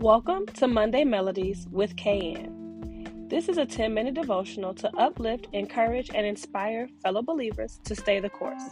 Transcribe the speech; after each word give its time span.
Welcome 0.00 0.46
to 0.54 0.68
Monday 0.68 1.02
Melodies 1.02 1.66
with 1.72 1.96
KayAnn. 1.96 3.28
This 3.28 3.48
is 3.48 3.58
a 3.58 3.66
10 3.66 3.92
minute 3.92 4.14
devotional 4.14 4.72
to 4.74 4.96
uplift, 4.96 5.48
encourage, 5.52 6.08
and 6.14 6.24
inspire 6.24 6.88
fellow 7.02 7.20
believers 7.20 7.80
to 7.82 7.96
stay 7.96 8.20
the 8.20 8.30
course. 8.30 8.62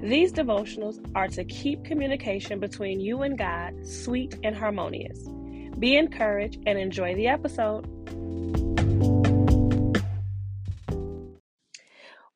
These 0.00 0.32
devotionals 0.32 1.04
are 1.16 1.26
to 1.26 1.42
keep 1.42 1.82
communication 1.82 2.60
between 2.60 3.00
you 3.00 3.22
and 3.22 3.36
God 3.36 3.84
sweet 3.84 4.38
and 4.44 4.54
harmonious. 4.54 5.18
Be 5.80 5.96
encouraged 5.96 6.62
and 6.66 6.78
enjoy 6.78 7.16
the 7.16 7.26
episode. 7.26 7.84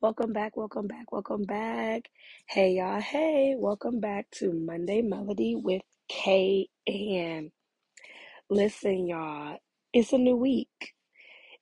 Welcome 0.01 0.33
back, 0.33 0.57
welcome 0.57 0.89
back, 0.89 1.13
welcome 1.13 1.45
back. 1.45 2.11
Hey, 2.47 2.73
y'all, 2.73 3.01
hey, 3.01 3.55
welcome 3.57 4.01
back 4.01 4.29
to 4.33 4.53
Monday 4.53 5.03
Melody 5.03 5.55
with 5.55 5.83
KayAnn. 6.11 7.53
Listen, 8.49 9.09
y'all, 9.09 9.59
it's 9.93 10.13
a 10.13 10.19
new 10.19 10.37
week. 10.37 10.95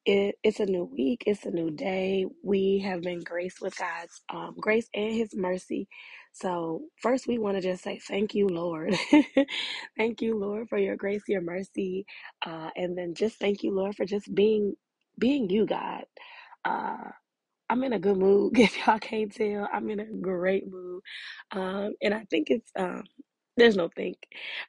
It, 0.06 0.36
it's 0.42 0.60
a 0.60 0.66
new 0.66 0.84
week. 0.84 1.24
It's 1.26 1.46
a 1.46 1.50
new 1.50 1.70
day. 1.70 2.26
We 2.42 2.80
have 2.80 3.02
been 3.02 3.20
graced 3.20 3.60
with 3.62 3.76
God's 3.78 4.22
um, 4.34 4.56
grace 4.60 4.88
and 4.94 5.14
His 5.14 5.34
mercy. 5.34 5.88
So, 6.32 6.82
first, 7.02 7.26
we 7.28 7.38
want 7.38 7.56
to 7.56 7.62
just 7.62 7.84
say 7.84 8.00
thank 8.08 8.34
you, 8.34 8.48
Lord. 8.48 8.96
thank 9.98 10.22
you, 10.22 10.38
Lord, 10.38 10.68
for 10.68 10.78
your 10.78 10.96
grace, 10.96 11.22
your 11.28 11.42
mercy, 11.42 12.06
uh, 12.46 12.70
and 12.76 12.98
then 12.98 13.14
just 13.14 13.38
thank 13.38 13.62
you, 13.62 13.72
Lord, 13.74 13.96
for 13.96 14.06
just 14.06 14.34
being 14.34 14.74
being 15.18 15.50
you, 15.50 15.66
God. 15.66 16.04
Uh, 16.64 17.10
I'm 17.68 17.84
in 17.84 17.92
a 17.92 17.98
good 17.98 18.16
mood. 18.16 18.52
If 18.58 18.86
y'all 18.86 18.98
can't 18.98 19.32
tell, 19.32 19.68
I'm 19.72 19.90
in 19.90 20.00
a 20.00 20.06
great 20.06 20.68
mood, 20.70 21.02
um, 21.52 21.94
and 22.02 22.14
I 22.14 22.24
think 22.30 22.48
it's 22.50 22.70
um, 22.78 23.04
there's 23.56 23.76
no 23.76 23.88
think. 23.94 24.16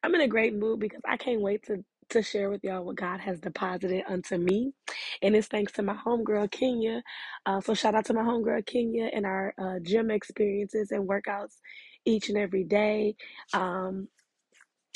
I'm 0.04 0.16
in 0.16 0.22
a 0.22 0.28
great 0.28 0.54
mood 0.56 0.80
because 0.80 1.02
I 1.08 1.18
can't 1.18 1.42
wait 1.42 1.64
to 1.68 1.84
to 2.10 2.22
share 2.24 2.50
with 2.50 2.64
y'all 2.64 2.84
what 2.84 2.96
God 2.98 3.20
has 3.22 3.40
deposited 3.40 4.04
unto 4.08 4.38
me. 4.38 4.74
And 5.22 5.36
it's 5.36 5.48
thanks 5.48 5.74
to 5.74 5.84
my 5.84 5.96
homegirl, 5.96 6.52
Kenya. 6.52 7.04
Uh, 7.46 7.62
so 7.62 7.74
shout 7.74 7.96
out 7.96 8.06
to 8.06 8.14
my 8.14 8.22
homegirl, 8.22 8.66
Kenya, 8.66 9.10
and 9.14 9.26
our 9.26 9.54
uh, 9.58 9.80
gym 9.82 10.12
experiences 10.12 10.92
and 10.92 11.08
workouts 11.08 11.58
each 12.06 12.30
and 12.30 12.38
every 12.38 12.64
day. 12.64 13.16
Um, 13.54 14.08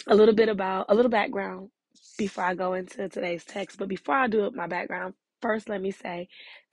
a 0.07 0.15
little 0.15 0.35
bit 0.35 0.49
about, 0.49 0.87
a 0.89 0.95
little 0.95 1.11
background 1.11 1.69
before 2.17 2.43
I 2.45 2.55
go 2.55 2.73
into 2.73 3.09
today's 3.09 3.45
text. 3.45 3.77
But 3.79 3.89
before 3.89 4.15
I 4.15 4.27
do 4.27 4.51
my 4.55 4.67
background, 4.67 5.13
first 5.41 5.69
let 5.69 5.81
me 5.81 5.91
say 5.91 6.27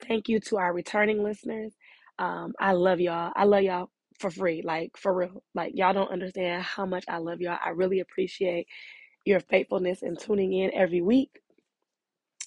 thank 0.07 0.29
you 0.29 0.39
to 0.41 0.57
our 0.57 0.73
returning 0.73 1.23
listeners. 1.23 1.73
Um, 2.19 2.53
I 2.59 2.73
love 2.73 2.99
y'all. 2.99 3.31
I 3.35 3.45
love 3.45 3.63
y'all 3.63 3.89
for 4.19 4.29
free, 4.29 4.61
like 4.63 4.91
for 4.97 5.13
real. 5.13 5.43
Like 5.53 5.73
y'all 5.75 5.93
don't 5.93 6.11
understand 6.11 6.63
how 6.63 6.85
much 6.85 7.05
I 7.09 7.17
love 7.17 7.41
y'all. 7.41 7.57
I 7.63 7.69
really 7.69 7.99
appreciate 7.99 8.67
your 9.25 9.41
faithfulness 9.41 10.01
and 10.03 10.19
tuning 10.19 10.53
in 10.53 10.71
every 10.73 11.01
week 11.01 11.41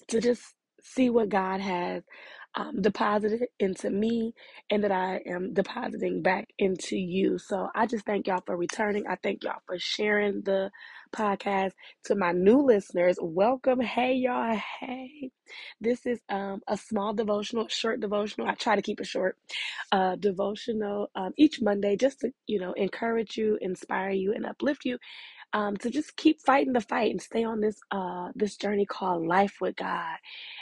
to 0.07 0.21
just 0.21 0.55
see 0.81 1.09
what 1.09 1.29
God 1.29 1.61
has 1.61 2.03
um, 2.55 2.81
deposited 2.81 3.47
into 3.59 3.89
me 3.89 4.33
and 4.69 4.83
that 4.83 4.91
I 4.91 5.21
am 5.27 5.53
depositing 5.53 6.21
back 6.21 6.49
into 6.57 6.97
you. 6.97 7.37
So 7.37 7.69
I 7.75 7.85
just 7.85 8.05
thank 8.05 8.27
y'all 8.27 8.43
for 8.45 8.57
returning. 8.57 9.05
I 9.07 9.17
thank 9.21 9.43
y'all 9.43 9.61
for 9.67 9.77
sharing 9.77 10.41
the 10.43 10.71
podcast 11.15 11.71
to 12.05 12.15
my 12.15 12.31
new 12.31 12.61
listeners. 12.61 13.17
Welcome. 13.21 13.81
Hey, 13.81 14.13
y'all. 14.13 14.59
Hey. 14.79 15.31
This 15.81 16.05
is 16.05 16.21
um, 16.29 16.61
a 16.67 16.77
small 16.77 17.13
devotional, 17.13 17.67
short 17.67 17.99
devotional. 17.99 18.47
I 18.47 18.55
try 18.55 18.75
to 18.75 18.81
keep 18.81 18.99
it 19.01 19.07
short. 19.07 19.37
Uh, 19.91 20.15
devotional 20.15 21.09
um, 21.15 21.33
each 21.37 21.61
Monday 21.61 21.95
just 21.97 22.21
to, 22.21 22.31
you 22.47 22.59
know, 22.59 22.73
encourage 22.73 23.37
you, 23.37 23.57
inspire 23.61 24.11
you, 24.11 24.33
and 24.33 24.45
uplift 24.45 24.85
you 24.85 24.97
um, 25.53 25.77
to 25.77 25.89
just 25.89 26.15
keep 26.17 26.41
fighting 26.41 26.73
the 26.73 26.81
fight 26.81 27.11
and 27.11 27.21
stay 27.21 27.43
on 27.43 27.61
this 27.61 27.79
uh 27.91 28.29
this 28.35 28.57
journey 28.57 28.85
called 28.85 29.25
life 29.27 29.57
with 29.61 29.75
God. 29.77 30.17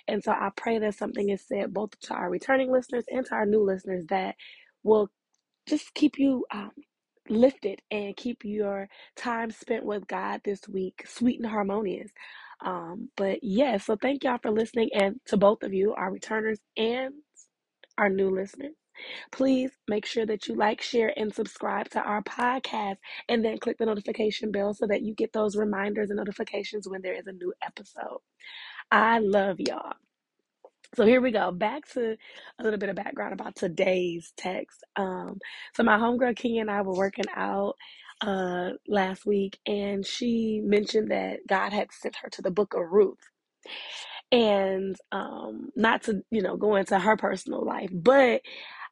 And 0.08 0.24
so 0.24 0.32
I 0.32 0.52
pray 0.56 0.80
that 0.80 0.96
something 0.96 1.30
is 1.30 1.44
said 1.48 1.74
both 1.74 2.00
to 2.02 2.14
our 2.14 2.30
returning 2.30 2.72
listeners 2.72 3.06
and 3.10 3.26
to 3.28 3.36
our 3.36 3.46
new 3.46 3.64
listeners 3.64 4.06
that 4.10 4.36
will 4.84 5.10
just 5.68 5.94
keep 5.94 6.20
you 6.20 6.46
um, 6.54 6.72
lifted 7.30 7.82
and 7.92 8.16
keep 8.18 8.44
your 8.46 8.90
time 9.18 9.52
spent 9.52 9.86
with 9.86 10.08
God 10.08 10.42
this 10.46 10.68
week 10.70 11.06
sweet 11.08 11.40
and 11.40 11.50
harmonious. 11.50 12.12
Um, 12.66 13.10
but 13.18 13.40
yeah, 13.44 13.78
so 13.78 13.98
thank 14.02 14.24
y'all 14.24 14.40
for 14.42 14.52
listening 14.52 14.90
and 14.94 15.20
to 15.28 15.38
both 15.38 15.64
of 15.64 15.74
you, 15.74 15.94
our 15.96 16.12
returners 16.12 16.60
and 16.78 17.14
our 17.98 18.10
new 18.10 18.30
listeners. 18.30 18.76
Please 19.32 19.72
make 19.88 20.06
sure 20.06 20.26
that 20.26 20.48
you 20.48 20.56
like, 20.56 20.82
share, 20.82 21.14
and 21.18 21.34
subscribe 21.34 21.90
to 21.92 22.02
our 22.02 22.24
podcast, 22.24 22.98
and 23.30 23.44
then 23.46 23.58
click 23.60 23.78
the 23.78 23.86
notification 23.86 24.52
bell 24.52 24.74
so 24.74 24.88
that 24.88 25.04
you 25.04 25.14
get 25.16 25.34
those 25.34 25.56
reminders 25.58 26.10
and 26.10 26.18
notifications 26.18 26.88
when 26.88 27.02
there 27.02 27.16
is 27.16 27.28
a 27.28 27.34
new 27.34 27.54
episode. 27.64 28.20
I 28.92 29.20
love 29.20 29.60
y'all. 29.60 29.94
So 30.96 31.06
here 31.06 31.22
we 31.22 31.32
go. 31.32 31.52
Back 31.52 31.88
to 31.94 32.18
a 32.60 32.64
little 32.64 32.80
bit 32.80 32.90
of 32.90 32.96
background 32.96 33.34
about 33.34 33.56
today's 33.56 34.34
text. 34.38 34.84
Um, 34.96 35.40
so 35.76 35.84
my 35.84 35.98
homegirl 35.98 36.36
Kenya 36.38 36.62
and 36.62 36.72
I 36.72 36.82
were 36.82 36.96
working 36.96 37.26
out 37.36 37.76
uh 38.22 38.72
last 38.88 39.26
week, 39.26 39.60
and 39.68 40.06
she 40.06 40.62
mentioned 40.64 41.12
that 41.12 41.40
God 41.48 41.74
had 41.74 41.92
sent 41.92 42.18
her 42.18 42.30
to 42.32 42.42
the 42.42 42.52
book 42.52 42.74
of 42.74 42.92
Ruth 42.92 43.20
and 44.32 44.98
um 45.14 45.70
not 45.76 46.04
to 46.04 46.22
you 46.32 46.42
know 46.44 46.58
go 46.58 46.76
into 46.76 47.00
her 47.00 47.18
personal 47.18 47.66
life 47.66 47.90
but 47.94 48.42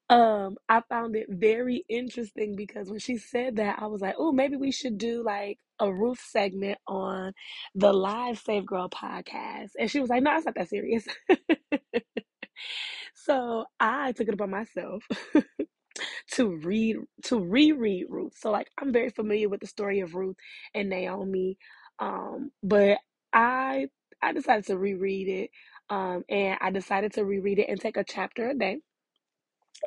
um, 0.10 0.58
I 0.70 0.82
found 0.90 1.16
it 1.16 1.28
very 1.30 1.84
interesting 1.90 2.56
because 2.56 2.90
when 2.90 3.00
she 3.00 3.18
said 3.18 3.56
that, 3.58 3.80
I 3.82 3.88
was 3.88 4.02
like, 4.02 4.16
oh, 4.20 4.32
maybe 4.32 4.56
we 4.56 4.72
should 4.72 4.98
do 4.98 5.24
like 5.24 5.58
a 5.80 5.92
Ruth 5.92 6.20
segment 6.22 6.78
on 6.88 7.34
the 7.74 7.92
live 7.92 8.38
Save 8.40 8.68
Girl 8.68 8.90
podcast. 8.90 9.72
And 9.80 9.90
she 9.90 10.00
was 10.00 10.10
like, 10.10 10.24
no, 10.24 10.36
it's 10.36 10.46
not 10.46 10.56
that 10.56 10.70
serious. 10.70 11.06
so 13.16 13.66
I 13.80 14.12
took 14.14 14.28
it 14.28 14.34
upon 14.34 14.52
myself 14.52 15.04
to 16.34 16.56
read, 16.58 16.98
to 17.26 17.40
reread 17.40 18.08
Ruth. 18.10 18.34
So, 18.38 18.52
like, 18.52 18.68
I'm 18.80 18.94
very 18.94 19.10
familiar 19.10 19.50
with 19.50 19.62
the 19.62 19.68
story 19.68 20.02
of 20.02 20.16
Ruth 20.16 20.38
and 20.74 20.90
Naomi. 20.90 21.58
Um, 22.00 22.52
but 22.64 23.00
I 23.34 23.88
I 24.22 24.34
decided 24.34 24.66
to 24.68 24.78
reread 24.78 25.28
it. 25.30 25.50
Um, 25.90 26.24
and 26.30 26.58
I 26.62 26.72
decided 26.72 27.14
to 27.14 27.26
reread 27.26 27.60
it 27.60 27.70
and 27.70 27.80
take 27.80 27.98
a 27.98 28.04
chapter 28.04 28.50
a 28.50 28.56
day. 28.56 28.80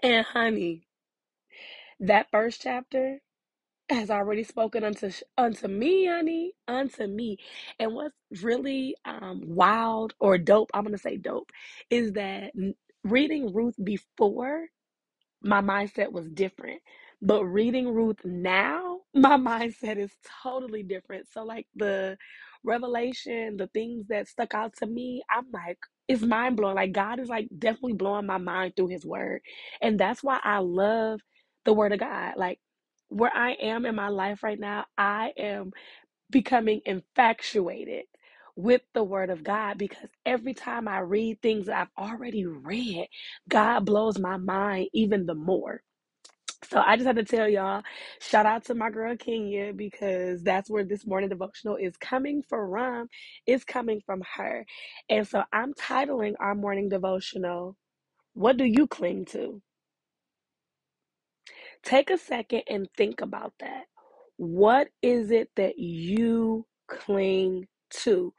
And 0.03 0.27
honey, 0.27 0.89
that 2.01 2.31
first 2.31 2.63
chapter 2.63 3.21
has 3.91 4.11
already 4.11 4.45
spoken 4.45 4.85
unto 4.85 5.11
unto 5.39 5.69
me, 5.69 6.07
honey, 6.07 6.53
unto 6.69 7.07
me. 7.07 7.39
And 7.79 7.95
what's 7.95 8.15
really 8.43 8.97
um, 9.05 9.43
wild 9.47 10.15
or 10.21 10.39
dope, 10.39 10.71
I'm 10.75 10.85
gonna 10.85 10.99
say 10.99 11.17
dope, 11.19 11.51
is 11.91 12.13
that 12.15 12.53
reading 13.05 13.53
Ruth 13.55 13.77
before 13.83 14.67
my 15.43 15.61
mindset 15.61 16.13
was 16.13 16.29
different. 16.31 16.81
But 17.23 17.45
reading 17.45 17.93
Ruth 17.95 18.25
now, 18.25 19.01
my 19.15 19.37
mindset 19.37 19.99
is 19.99 20.13
totally 20.43 20.83
different. 20.83 21.27
So, 21.33 21.45
like 21.45 21.67
the 21.75 22.17
revelation, 22.65 23.57
the 23.57 23.69
things 23.69 24.07
that 24.09 24.29
stuck 24.29 24.55
out 24.55 24.75
to 24.79 24.87
me, 24.87 25.23
I'm 25.31 25.47
like, 25.53 25.79
it's 26.09 26.23
mind 26.23 26.57
blowing. 26.57 26.77
Like, 26.77 26.93
God 26.93 27.21
is 27.21 27.29
like 27.31 27.49
definitely 27.59 27.95
blowing 27.95 28.27
my 28.27 28.39
mind 28.39 28.75
through 28.77 28.89
His 28.89 29.07
word. 29.07 29.43
And 29.83 29.99
that's 30.01 30.23
why 30.25 30.41
I 30.45 30.59
love 30.61 31.21
the 31.67 31.75
word 31.75 31.93
of 31.93 32.01
God. 32.01 32.35
Like, 32.37 32.61
where 33.11 33.35
I 33.35 33.53
am 33.53 33.87
in 33.87 33.97
my 33.97 34.09
life 34.09 34.43
right 34.45 34.61
now, 34.61 34.87
I 34.99 35.33
am 35.39 35.73
becoming 36.31 36.83
infatuated 36.87 38.05
with 38.57 38.83
the 38.95 39.05
word 39.05 39.31
of 39.31 39.45
God 39.45 39.79
because 39.79 40.11
every 40.27 40.55
time 40.55 40.89
I 40.89 41.01
read 41.01 41.43
things 41.43 41.69
that 41.69 41.81
I've 41.99 42.05
already 42.13 42.47
read, 42.47 43.09
God 43.49 43.87
blows 43.87 44.19
my 44.19 44.39
mind 44.39 44.91
even 44.95 45.27
the 45.27 45.37
more. 45.37 45.83
So 46.65 46.81
I 46.85 46.97
just 46.97 47.07
had 47.07 47.17
to 47.17 47.25
tell 47.25 47.49
y'all, 47.49 47.83
shout 48.21 48.47
out 48.47 48.67
to 48.67 48.75
my 48.75 48.91
girl 48.91 49.17
Kenya 49.17 49.73
because 49.75 50.43
that's 50.43 50.71
where 50.71 50.85
this 50.85 51.07
morning 51.07 51.31
devotional 51.31 51.77
is 51.77 51.97
coming 51.97 52.43
from. 52.43 53.09
It's 53.47 53.65
coming 53.65 54.03
from 54.07 54.23
her. 54.37 54.67
And 55.11 55.27
so 55.27 55.45
I'm 55.53 55.75
titling 55.75 56.35
our 56.41 56.55
morning 56.55 56.89
devotional, 56.91 57.77
What 58.35 58.59
Do 58.59 58.65
You 58.65 58.87
Cling 58.89 59.27
to? 59.27 59.63
Take 61.85 62.11
a 62.11 62.19
second 62.19 62.65
and 62.69 62.89
think 62.99 63.23
about 63.23 63.55
that. 63.61 63.85
What 64.39 64.91
is 65.03 65.33
it 65.33 65.51
that 65.57 65.79
you 65.79 66.67
cling 66.89 67.69
to? 68.03 68.35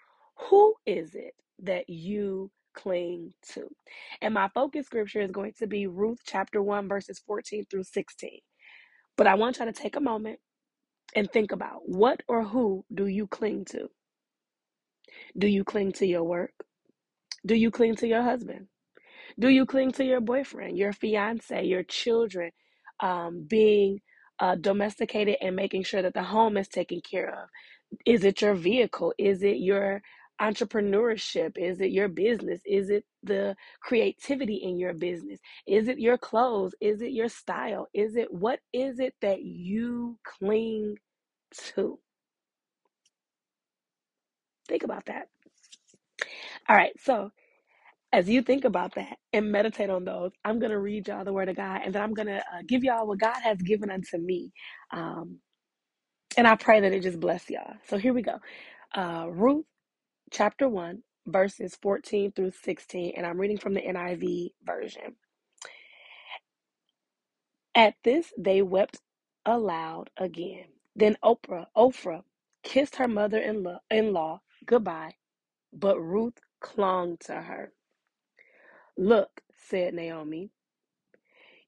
Who 0.49 0.75
is 0.87 1.15
it 1.15 1.35
that 1.63 1.89
you 1.89 2.51
cling 2.81 3.33
to? 3.53 3.67
And 4.21 4.33
my 4.33 4.49
focus 4.53 4.87
scripture 4.87 5.21
is 5.21 5.31
going 5.31 5.53
to 5.59 5.67
be 5.67 5.87
Ruth 5.87 6.19
chapter 6.25 6.61
1, 6.61 6.87
verses 6.89 7.21
14 7.27 7.65
through 7.69 7.83
16. 7.83 8.39
But 9.17 9.27
I 9.27 9.35
want 9.35 9.59
you 9.59 9.65
to 9.65 9.73
take 9.73 9.95
a 9.95 10.01
moment 10.01 10.39
and 11.15 11.31
think 11.31 11.51
about 11.51 11.81
what 11.85 12.21
or 12.27 12.43
who 12.43 12.85
do 12.93 13.07
you 13.07 13.27
cling 13.27 13.65
to? 13.65 13.89
Do 15.37 15.47
you 15.47 15.63
cling 15.63 15.93
to 15.93 16.05
your 16.05 16.23
work? 16.23 16.53
Do 17.45 17.55
you 17.55 17.71
cling 17.71 17.95
to 17.97 18.07
your 18.07 18.23
husband? 18.23 18.67
Do 19.39 19.49
you 19.49 19.65
cling 19.65 19.91
to 19.93 20.05
your 20.05 20.21
boyfriend, 20.21 20.77
your 20.77 20.93
fiance, 20.93 21.65
your 21.65 21.83
children, 21.83 22.51
um, 23.01 23.45
being 23.49 24.01
uh, 24.39 24.55
domesticated 24.55 25.37
and 25.41 25.55
making 25.55 25.83
sure 25.83 26.01
that 26.01 26.13
the 26.13 26.23
home 26.23 26.57
is 26.57 26.67
taken 26.67 27.01
care 27.01 27.29
of? 27.29 27.49
Is 28.05 28.23
it 28.25 28.41
your 28.41 28.55
vehicle? 28.55 29.13
Is 29.17 29.43
it 29.43 29.57
your 29.57 30.01
entrepreneurship? 30.41 31.57
Is 31.57 31.81
it 31.81 31.91
your 31.91 32.09
business? 32.09 32.61
Is 32.65 32.89
it 32.89 33.05
the 33.23 33.55
creativity 33.81 34.55
in 34.57 34.79
your 34.79 34.93
business? 34.93 35.39
Is 35.67 35.87
it 35.89 35.99
your 35.99 36.17
clothes? 36.17 36.75
Is 36.81 37.01
it 37.01 37.11
your 37.11 37.29
style? 37.29 37.87
Is 37.93 38.15
it 38.17 38.33
what 38.33 38.59
is 38.73 38.99
it 38.99 39.15
that 39.21 39.43
you 39.43 40.17
cling 40.25 40.97
to? 41.75 41.99
Think 44.67 44.83
about 44.83 45.05
that. 45.07 45.27
All 46.69 46.75
right. 46.77 46.93
So, 47.01 47.31
as 48.13 48.29
you 48.29 48.41
think 48.43 48.65
about 48.65 48.95
that 48.95 49.17
and 49.33 49.51
meditate 49.51 49.89
on 49.89 50.05
those, 50.05 50.31
I'm 50.45 50.59
going 50.59 50.71
to 50.71 50.79
read 50.79 51.07
y'all 51.09 51.25
the 51.25 51.33
word 51.33 51.49
of 51.49 51.57
God 51.57 51.81
and 51.85 51.95
then 51.95 52.01
I'm 52.01 52.13
going 52.13 52.27
to 52.27 52.37
uh, 52.39 52.63
give 52.67 52.83
y'all 52.83 53.07
what 53.07 53.19
God 53.19 53.37
has 53.43 53.57
given 53.61 53.91
unto 53.91 54.17
me. 54.17 54.51
Um, 54.91 55.39
and 56.37 56.47
I 56.47 56.55
pray 56.55 56.81
that 56.81 56.93
it 56.93 57.03
just 57.03 57.19
bless 57.19 57.49
y'all. 57.49 57.75
So, 57.89 57.97
here 57.97 58.13
we 58.13 58.23
go. 58.23 58.39
Uh, 58.95 59.27
Ruth 59.31 59.65
chapter 60.31 60.69
1, 60.69 61.03
verses 61.27 61.77
14 61.81 62.31
through 62.33 62.51
16, 62.51 63.13
and 63.17 63.25
I'm 63.25 63.39
reading 63.39 63.57
from 63.59 63.73
the 63.75 63.81
NIV 63.81 64.51
version. 64.65 65.15
At 67.75 67.95
this, 68.03 68.33
they 68.37 68.61
wept 68.61 68.99
aloud 69.45 70.09
again. 70.17 70.67
Then 70.95 71.17
Oprah, 71.23 71.67
Ophrah 71.77 72.23
kissed 72.63 72.97
her 72.97 73.07
mother 73.07 73.39
in 73.39 74.13
law 74.13 74.41
goodbye, 74.65 75.15
but 75.73 75.99
Ruth 75.99 76.39
clung 76.61 77.17
to 77.21 77.33
her. 77.35 77.73
Look, 78.97 79.41
said 79.69 79.93
Naomi, 79.95 80.51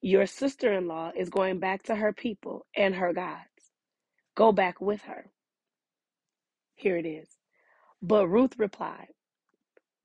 your 0.01 0.27
sister 0.27 0.73
in 0.73 0.87
law 0.87 1.11
is 1.15 1.29
going 1.29 1.59
back 1.59 1.83
to 1.83 1.95
her 1.95 2.13
people 2.13 2.65
and 2.75 2.95
her 2.95 3.13
gods. 3.13 3.47
Go 4.35 4.51
back 4.51 4.81
with 4.81 5.03
her. 5.03 5.31
Here 6.75 6.97
it 6.97 7.05
is. 7.07 7.27
But 8.01 8.27
Ruth 8.29 8.53
replied, 8.59 9.09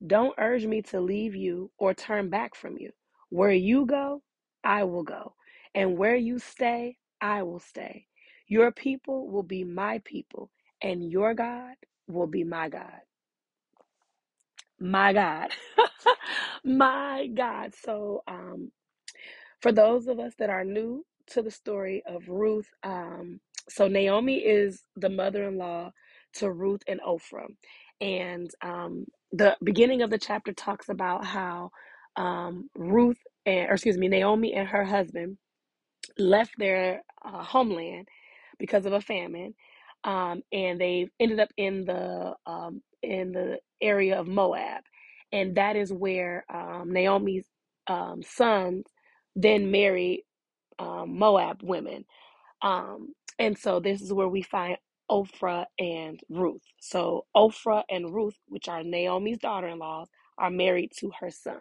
Don't 0.06 0.34
urge 0.38 0.66
me 0.66 0.82
to 0.82 1.00
leave 1.00 1.34
you 1.37 1.70
or 1.78 1.94
turn 1.94 2.31
back 2.31 2.54
from 2.56 2.76
you. 2.78 2.93
Where 3.31 3.52
you 3.52 3.87
go, 3.87 4.22
I 4.64 4.84
will 4.84 5.04
go. 5.04 5.34
And 5.75 5.98
where 5.98 6.16
you 6.16 6.38
stay, 6.38 6.98
I 7.20 7.43
will 7.44 7.60
stay. 7.60 8.06
Your 8.48 8.72
people 8.72 9.28
will 9.31 9.44
be 9.44 9.64
my 9.64 10.00
people, 10.04 10.50
and 10.82 11.10
your 11.10 11.34
God 11.34 11.75
will 12.08 12.26
be 12.28 12.44
my 12.44 12.69
God. 12.69 13.00
My 14.81 15.12
God. 15.14 15.50
my 16.64 17.28
God. 17.34 17.75
So, 17.84 18.22
um, 18.28 18.72
for 19.62 19.72
those 19.72 20.08
of 20.08 20.20
us 20.20 20.34
that 20.38 20.50
are 20.50 20.64
new 20.64 21.04
to 21.28 21.42
the 21.42 21.50
story 21.52 22.02
of 22.06 22.28
Ruth, 22.28 22.69
um, 22.84 23.40
so 23.69 23.88
Naomi 23.88 24.38
is 24.38 24.84
the 24.96 25.10
mother 25.10 25.44
in 25.49 25.58
law 25.58 25.92
to 26.34 26.50
Ruth 26.52 26.82
and 26.88 27.00
Ophrah. 27.02 27.49
And 28.00 28.50
um, 28.62 29.06
the 29.32 29.56
beginning 29.64 30.02
of 30.02 30.10
the 30.10 30.19
chapter 30.19 30.52
talks 30.52 30.88
about 30.88 31.25
how 31.25 31.70
um, 32.16 32.70
Ruth, 32.76 33.19
and, 33.46 33.70
or 33.70 33.75
excuse 33.75 33.98
me, 33.98 34.08
Naomi 34.08 34.54
and 34.54 34.69
her 34.69 34.84
husband 34.84 35.38
left 36.19 36.52
their 36.58 37.02
uh, 37.25 37.43
homeland 37.43 38.08
because 38.58 38.87
of 38.87 38.93
a 38.93 39.00
famine. 39.00 39.54
Um, 40.04 40.43
and 40.52 40.81
they 40.81 41.08
ended 41.20 41.40
up 41.40 41.50
in 41.56 41.84
the 41.84 42.34
um, 42.46 42.82
in 43.02 43.32
the 43.32 43.58
area 43.82 44.19
of 44.20 44.28
Moab, 44.28 44.82
and 45.32 45.56
that 45.56 45.76
is 45.76 45.92
where 45.92 46.44
um, 46.52 46.92
Naomi's 46.92 47.46
um, 47.88 48.22
sons 48.22 48.84
then 49.37 49.70
married 49.70 50.22
um, 50.78 51.19
Moab 51.19 51.60
women. 51.62 52.04
Um, 52.62 53.14
and 53.38 53.58
so 53.58 53.81
this 53.81 54.00
is 54.02 54.12
where 54.12 54.28
we 54.28 54.42
find 54.42 54.76
Ophrah 55.11 55.67
and 55.79 56.20
Ruth. 56.31 56.62
So 56.81 57.26
Ophrah 57.37 57.85
and 57.91 58.14
Ruth, 58.14 58.37
which 58.49 58.69
are 58.69 58.82
Naomi's 58.85 59.38
daughter-in-laws, 59.38 60.08
are 60.38 60.50
married 60.50 60.93
to 60.99 61.12
her 61.20 61.31
son. 61.31 61.61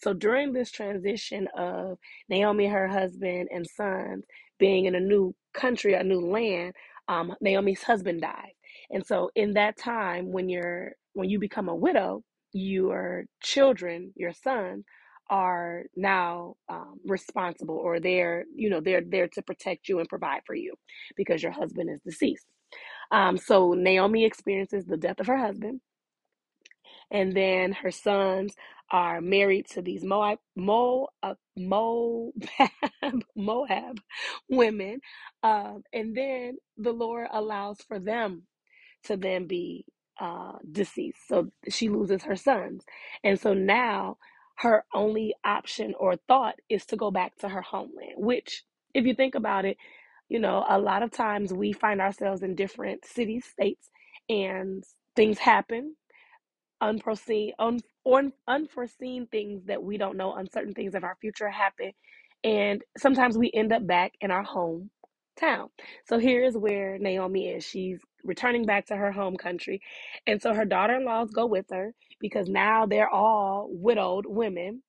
So 0.00 0.14
during 0.14 0.52
this 0.52 0.70
transition 0.70 1.48
of 1.56 1.98
Naomi, 2.28 2.68
her 2.68 2.88
husband, 2.88 3.48
and 3.52 3.66
sons 3.66 4.24
being 4.58 4.86
in 4.86 4.94
a 4.94 5.00
new 5.00 5.34
country, 5.54 5.94
a 5.94 6.04
new 6.04 6.20
land, 6.20 6.74
um, 7.08 7.34
Naomi's 7.40 7.82
husband 7.82 8.22
died. 8.22 8.52
And 8.90 9.06
so 9.06 9.30
in 9.36 9.54
that 9.54 9.78
time, 9.78 10.32
when 10.32 10.48
you're 10.48 10.92
when 11.14 11.30
you 11.30 11.38
become 11.40 11.68
a 11.68 11.76
widow, 11.76 12.22
your 12.52 13.24
children, 13.42 14.12
your 14.16 14.32
sons, 14.32 14.84
are 15.30 15.84
now 15.96 16.54
um, 16.68 17.00
responsible 17.06 17.76
or 17.76 18.00
they're 18.00 18.44
you 18.54 18.70
know 18.70 18.80
they're 18.80 19.02
there 19.08 19.28
to 19.28 19.42
protect 19.42 19.88
you 19.88 19.98
and 20.00 20.08
provide 20.08 20.42
for 20.46 20.54
you 20.54 20.74
because 21.16 21.42
your 21.42 21.52
husband 21.52 21.90
is 21.90 22.00
deceased 22.06 22.46
um, 23.12 23.36
so 23.38 23.72
naomi 23.74 24.24
experiences 24.24 24.86
the 24.86 24.96
death 24.96 25.20
of 25.20 25.26
her 25.28 25.38
husband 25.38 25.80
and 27.10 27.34
then 27.36 27.72
her 27.72 27.92
sons 27.92 28.54
are 28.92 29.20
married 29.20 29.66
to 29.68 29.82
these 29.82 30.04
moab 30.04 30.38
Mo, 30.56 31.08
uh, 31.22 31.34
moab 31.56 32.32
moab 33.36 34.00
women 34.50 35.00
um, 35.42 35.82
and 35.92 36.16
then 36.16 36.56
the 36.78 36.92
lord 36.92 37.28
allows 37.32 37.78
for 37.88 37.98
them 38.00 38.44
to 39.04 39.18
then 39.18 39.48
be 39.48 39.86
uh, 40.20 40.54
deceased. 40.70 41.28
So 41.28 41.50
she 41.70 41.90
loses 41.90 42.24
her 42.24 42.36
sons. 42.36 42.84
And 43.24 43.40
so 43.40 43.54
now 43.54 44.18
her 44.58 44.84
only 44.94 45.34
option 45.46 45.94
or 45.98 46.16
thought 46.28 46.56
is 46.70 46.86
to 46.88 46.98
go 46.98 47.12
back 47.12 47.36
to 47.38 47.50
her 47.50 47.62
homeland, 47.62 48.14
which, 48.18 48.64
if 48.94 49.06
you 49.06 49.14
think 49.14 49.36
about 49.36 49.66
it, 49.66 49.78
you 50.28 50.40
know, 50.40 50.64
a 50.68 50.78
lot 50.78 51.02
of 51.02 51.12
times 51.12 51.52
we 51.52 51.72
find 51.72 52.00
ourselves 52.00 52.42
in 52.42 52.54
different 52.56 53.04
cities, 53.06 53.44
states, 53.46 53.90
and 54.28 54.84
things 55.16 55.38
happen 55.38 55.94
unforeseen 56.82 57.52
un, 57.58 57.80
un, 58.06 58.32
unforeseen 58.48 59.26
things 59.28 59.64
that 59.66 59.82
we 59.82 59.98
don't 59.98 60.18
know 60.18 60.34
uncertain 60.34 60.74
things 60.74 60.94
of 60.94 61.04
our 61.04 61.16
future 61.20 61.50
happen 61.50 61.92
and 62.44 62.82
sometimes 62.98 63.38
we 63.38 63.50
end 63.54 63.72
up 63.72 63.86
back 63.86 64.12
in 64.22 64.30
our 64.30 64.44
home 64.44 64.90
town 65.40 65.68
so 66.06 66.18
here 66.18 66.44
is 66.44 66.56
where 66.58 66.98
naomi 66.98 67.48
is. 67.48 67.64
She's 67.64 68.00
returning 68.24 68.66
back 68.66 68.86
to 68.88 68.96
her 68.96 69.12
home 69.12 69.36
country 69.36 69.82
and 70.26 70.42
so 70.42 70.54
her 70.54 70.66
daughter-in-laws 70.66 71.30
go 71.32 71.46
with 71.46 71.66
her 71.72 71.94
because 72.20 72.48
now 72.48 72.86
they're 72.86 73.10
all 73.10 73.68
widowed 73.70 74.26
women 74.28 74.82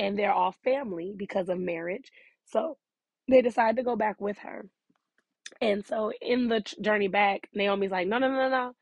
and 0.00 0.18
they're 0.18 0.32
all 0.34 0.54
family 0.64 1.14
because 1.16 1.50
of 1.50 1.60
marriage. 1.60 2.10
So 2.46 2.78
they 3.30 3.42
decide 3.42 3.76
to 3.78 3.84
go 3.84 3.96
back 3.96 4.20
with 4.20 4.38
her 4.40 4.66
and 5.60 5.84
so 5.84 6.12
in 6.20 6.48
the 6.48 6.60
journey 6.80 7.08
back, 7.08 7.48
Naomi's 7.54 7.90
like, 7.90 8.08
no, 8.08 8.18
no, 8.18 8.28
no, 8.28 8.48
no. 8.48 8.72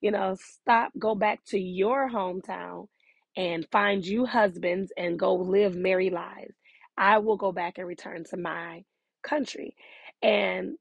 You 0.00 0.10
know, 0.10 0.36
stop, 0.40 0.92
go 0.98 1.14
back 1.14 1.44
to 1.46 1.58
your 1.58 2.08
hometown 2.10 2.88
and 3.36 3.66
find 3.70 4.04
you 4.04 4.26
husbands 4.26 4.92
and 4.96 5.18
go 5.18 5.34
live 5.34 5.74
merry 5.74 6.10
lives. 6.10 6.54
I 6.96 7.18
will 7.18 7.36
go 7.36 7.52
back 7.52 7.78
and 7.78 7.86
return 7.86 8.24
to 8.30 8.36
my 8.36 8.84
country. 9.22 9.74
And 10.22 10.76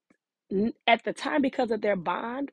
at 0.87 1.03
the 1.03 1.13
time, 1.13 1.41
because 1.41 1.71
of 1.71 1.81
their 1.81 1.95
bond, 1.95 2.51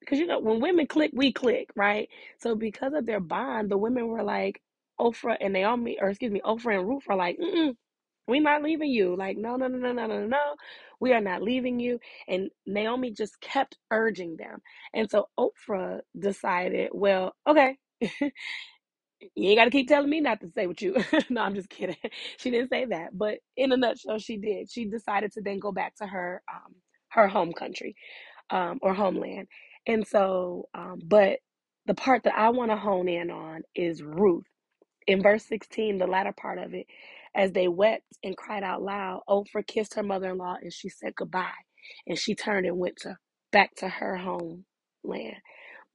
because 0.00 0.18
you 0.18 0.26
know, 0.26 0.40
when 0.40 0.60
women 0.60 0.86
click, 0.86 1.12
we 1.14 1.32
click, 1.32 1.70
right? 1.76 2.08
So 2.38 2.54
because 2.56 2.94
of 2.94 3.06
their 3.06 3.20
bond, 3.20 3.70
the 3.70 3.78
women 3.78 4.08
were 4.08 4.22
like, 4.24 4.60
Ophrah 5.00 5.36
and 5.40 5.52
Naomi, 5.52 5.98
or 6.00 6.10
excuse 6.10 6.32
me, 6.32 6.40
Ophrah 6.44 6.78
and 6.78 6.88
Ruth 6.88 7.04
are 7.08 7.16
like, 7.16 7.38
we're 8.28 8.42
not 8.42 8.62
leaving 8.62 8.90
you. 8.90 9.16
Like, 9.16 9.36
no, 9.38 9.56
no, 9.56 9.68
no, 9.68 9.78
no, 9.78 9.92
no, 9.92 10.06
no, 10.06 10.26
no. 10.26 10.56
We 11.00 11.12
are 11.14 11.20
not 11.22 11.42
leaving 11.42 11.80
you. 11.80 12.00
And 12.28 12.50
Naomi 12.66 13.12
just 13.12 13.40
kept 13.40 13.78
urging 13.90 14.36
them. 14.36 14.60
And 14.94 15.10
so 15.10 15.28
Oprah 15.38 16.00
decided, 16.18 16.90
well, 16.94 17.34
okay, 17.48 17.76
you 18.00 19.50
ain't 19.50 19.58
got 19.58 19.64
to 19.66 19.70
keep 19.72 19.88
telling 19.88 20.10
me 20.10 20.20
not 20.20 20.40
to 20.42 20.50
say 20.50 20.66
what 20.66 20.82
you. 20.82 20.96
no, 21.30 21.42
I'm 21.42 21.54
just 21.54 21.70
kidding. 21.70 21.96
She 22.38 22.50
didn't 22.50 22.70
say 22.70 22.86
that, 22.86 23.16
but 23.18 23.38
in 23.56 23.72
a 23.72 23.76
nutshell, 23.78 24.18
she 24.18 24.36
did. 24.38 24.70
She 24.70 24.86
decided 24.86 25.32
to 25.34 25.42
then 25.42 25.58
go 25.60 25.72
back 25.72 25.96
to 25.96 26.06
her 26.06 26.42
um, 26.52 26.74
her 27.10 27.28
home 27.28 27.52
country 27.52 27.94
um, 28.50 28.80
or 28.82 28.94
homeland. 28.94 29.48
And 29.86 30.06
so, 30.06 30.68
um, 30.74 31.00
but 31.04 31.40
the 31.86 31.94
part 31.94 32.24
that 32.24 32.36
I 32.36 32.50
want 32.50 32.72
to 32.72 32.78
hone 32.78 33.08
in 33.08 33.30
on 33.30 33.62
is 33.76 34.02
Ruth 34.02 34.46
in 35.06 35.22
verse 35.22 35.44
16, 35.46 35.98
the 35.98 36.06
latter 36.08 36.32
part 36.32 36.58
of 36.58 36.74
it, 36.74 36.86
as 37.34 37.52
they 37.52 37.68
wept 37.68 38.04
and 38.24 38.36
cried 38.36 38.64
out 38.64 38.82
loud, 38.82 39.22
Oprah 39.28 39.66
kissed 39.66 39.94
her 39.94 40.04
mother 40.04 40.30
in 40.32 40.38
law 40.38 40.56
and 40.62 40.72
she 40.72 40.88
said 40.90 41.14
goodbye. 41.16 41.50
And 42.06 42.18
she 42.18 42.34
turned 42.34 42.66
and 42.66 42.78
went 42.78 42.98
to 42.98 43.18
back 43.52 43.74
to 43.76 43.88
her 43.88 44.16
homeland. 44.18 45.36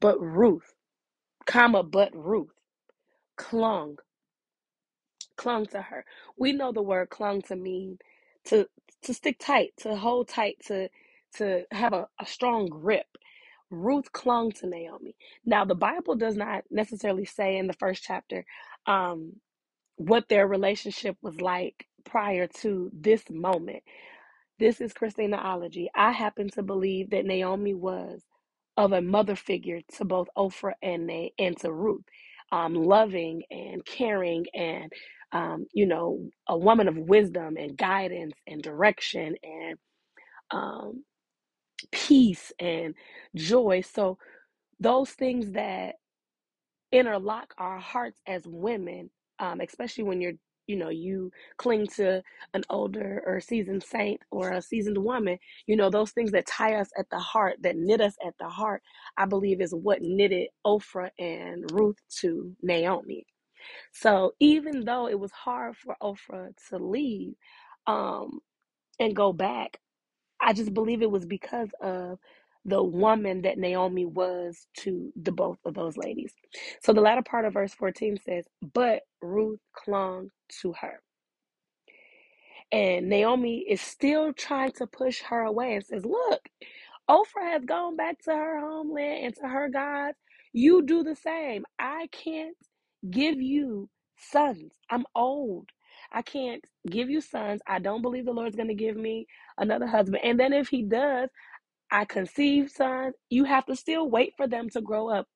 But 0.01 0.21
Ruth, 0.21 0.73
comma, 1.47 1.83
but 1.83 2.11
Ruth 2.15 2.53
clung, 3.37 3.97
clung 5.37 5.65
to 5.67 5.81
her. 5.81 6.05
We 6.37 6.53
know 6.53 6.71
the 6.71 6.81
word 6.81 7.09
clung 7.09 7.41
to 7.43 7.55
mean 7.55 7.99
to 8.45 8.67
to 9.03 9.13
stick 9.13 9.37
tight, 9.39 9.73
to 9.79 9.95
hold 9.95 10.29
tight, 10.29 10.57
to 10.67 10.89
to 11.37 11.63
have 11.71 11.93
a, 11.93 12.07
a 12.21 12.25
strong 12.25 12.67
grip. 12.67 13.07
Ruth 13.71 14.11
clung 14.13 14.51
to 14.53 14.67
Naomi. 14.67 15.15
Now 15.45 15.65
the 15.65 15.75
Bible 15.75 16.15
does 16.15 16.37
not 16.37 16.63
necessarily 16.71 17.25
say 17.25 17.57
in 17.57 17.67
the 17.67 17.73
first 17.73 18.03
chapter 18.03 18.45
um 18.87 19.33
what 19.97 20.27
their 20.29 20.47
relationship 20.47 21.17
was 21.21 21.39
like 21.41 21.87
prior 22.05 22.47
to 22.47 22.91
this 22.93 23.23
moment. 23.29 23.83
This 24.59 24.81
is 24.81 24.93
Christianology. 24.93 25.87
I 25.95 26.11
happen 26.13 26.49
to 26.51 26.63
believe 26.63 27.11
that 27.11 27.25
Naomi 27.25 27.75
was 27.75 28.23
of 28.77 28.93
a 28.93 29.01
mother 29.01 29.35
figure 29.35 29.81
to 29.97 30.05
both 30.05 30.29
Oprah 30.37 30.73
and 30.81 31.09
they 31.09 31.33
and 31.39 31.57
to 31.59 31.71
Ruth, 31.71 32.05
um, 32.51 32.75
loving 32.75 33.43
and 33.51 33.85
caring 33.85 34.45
and 34.53 34.91
um, 35.33 35.67
you 35.73 35.87
know 35.87 36.29
a 36.47 36.57
woman 36.57 36.87
of 36.87 36.97
wisdom 36.97 37.57
and 37.57 37.77
guidance 37.77 38.35
and 38.47 38.61
direction 38.63 39.35
and 39.43 39.77
um, 40.51 41.03
peace 41.91 42.53
and 42.59 42.95
joy. 43.35 43.81
So 43.81 44.17
those 44.79 45.11
things 45.11 45.53
that 45.53 45.95
interlock 46.91 47.53
our 47.57 47.79
hearts 47.79 48.19
as 48.27 48.43
women, 48.47 49.09
um, 49.39 49.61
especially 49.61 50.05
when 50.05 50.21
you're, 50.21 50.33
you 50.67 50.77
know, 50.77 50.89
you 50.89 51.31
cling 51.57 51.87
to 51.87 52.23
an 52.53 52.63
older 52.69 53.23
or 53.25 53.39
seasoned 53.41 53.83
saint 53.83 54.21
or 54.31 54.51
a 54.53 54.61
seasoned 54.61 54.97
woman, 54.99 55.37
you 55.67 55.75
know, 55.77 55.89
those 55.89 56.11
things 56.11 56.31
that 56.31 56.47
tie 56.47 56.75
us 56.75 56.89
at 56.99 57.09
the 57.11 57.19
heart, 57.19 57.57
that 57.61 57.77
knit 57.77 58.01
us 58.01 58.15
at 58.25 58.35
the 58.39 58.49
heart, 58.49 58.81
I 59.17 59.25
believe 59.25 59.61
is 59.61 59.73
what 59.75 60.01
knitted 60.01 60.49
Oprah 60.65 61.11
and 61.19 61.71
Ruth 61.71 61.97
to 62.21 62.55
Naomi. 62.63 63.25
So 63.93 64.33
even 64.39 64.85
though 64.85 65.07
it 65.09 65.19
was 65.19 65.31
hard 65.31 65.77
for 65.77 65.97
Oprah 66.03 66.49
to 66.69 66.77
leave 66.79 67.35
um, 67.87 68.39
and 68.99 69.15
go 69.15 69.33
back, 69.33 69.79
I 70.41 70.53
just 70.53 70.73
believe 70.73 71.01
it 71.01 71.11
was 71.11 71.25
because 71.25 71.69
of 71.81 72.19
the 72.67 72.83
woman 72.83 73.43
that 73.43 73.59
Naomi 73.59 74.05
was 74.05 74.67
to 74.79 75.13
the 75.17 75.33
both 75.33 75.59
of 75.65 75.75
those 75.75 75.97
ladies. 75.97 76.33
So 76.83 76.93
the 76.93 77.01
latter 77.01 77.23
part 77.23 77.45
of 77.45 77.53
verse 77.55 77.75
14 77.75 78.19
says, 78.25 78.45
But 78.73 79.03
Ruth 79.21 79.61
clung 79.73 80.31
to 80.63 80.73
her. 80.81 81.01
And 82.71 83.09
Naomi 83.09 83.65
is 83.69 83.81
still 83.81 84.33
trying 84.33 84.73
to 84.73 84.87
push 84.87 85.21
her 85.23 85.41
away 85.43 85.75
and 85.75 85.85
says, 85.85 86.05
Look, 86.05 86.41
Oprah 87.09 87.51
has 87.53 87.65
gone 87.65 87.95
back 87.95 88.19
to 88.23 88.31
her 88.31 88.59
homeland 88.59 89.25
and 89.25 89.35
to 89.37 89.47
her 89.47 89.69
gods. 89.69 90.17
You 90.53 90.83
do 90.83 91.03
the 91.03 91.15
same. 91.15 91.65
I 91.79 92.07
can't 92.11 92.57
give 93.09 93.41
you 93.41 93.89
sons. 94.17 94.73
I'm 94.89 95.05
old. 95.15 95.69
I 96.11 96.21
can't 96.21 96.63
give 96.89 97.09
you 97.09 97.21
sons. 97.21 97.61
I 97.67 97.79
don't 97.79 98.01
believe 98.01 98.25
the 98.25 98.31
Lord's 98.31 98.55
going 98.55 98.69
to 98.69 98.73
give 98.75 98.97
me 98.97 99.27
another 99.57 99.87
husband. 99.87 100.21
And 100.23 100.39
then 100.39 100.53
if 100.53 100.67
he 100.69 100.83
does, 100.83 101.29
I 101.91 102.05
conceive 102.05 102.71
sons. 102.71 103.15
You 103.29 103.45
have 103.45 103.65
to 103.67 103.75
still 103.75 104.09
wait 104.09 104.33
for 104.37 104.47
them 104.47 104.69
to 104.71 104.81
grow 104.81 105.09
up. 105.09 105.27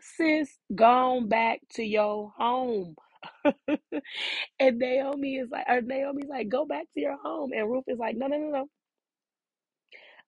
Sis, 0.00 0.50
gone 0.74 1.28
back 1.28 1.60
to 1.74 1.84
your 1.84 2.32
home. 2.38 2.96
and 3.44 4.78
Naomi 4.78 5.36
is 5.36 5.50
like, 5.50 5.66
or 5.68 5.82
Naomi's 5.82 6.28
like, 6.28 6.48
go 6.48 6.66
back 6.66 6.86
to 6.94 7.00
your 7.00 7.18
home. 7.22 7.52
And 7.54 7.70
Ruth 7.70 7.84
is 7.88 7.98
like, 7.98 8.16
no, 8.16 8.26
no, 8.28 8.38
no, 8.38 8.50
no. 8.50 8.66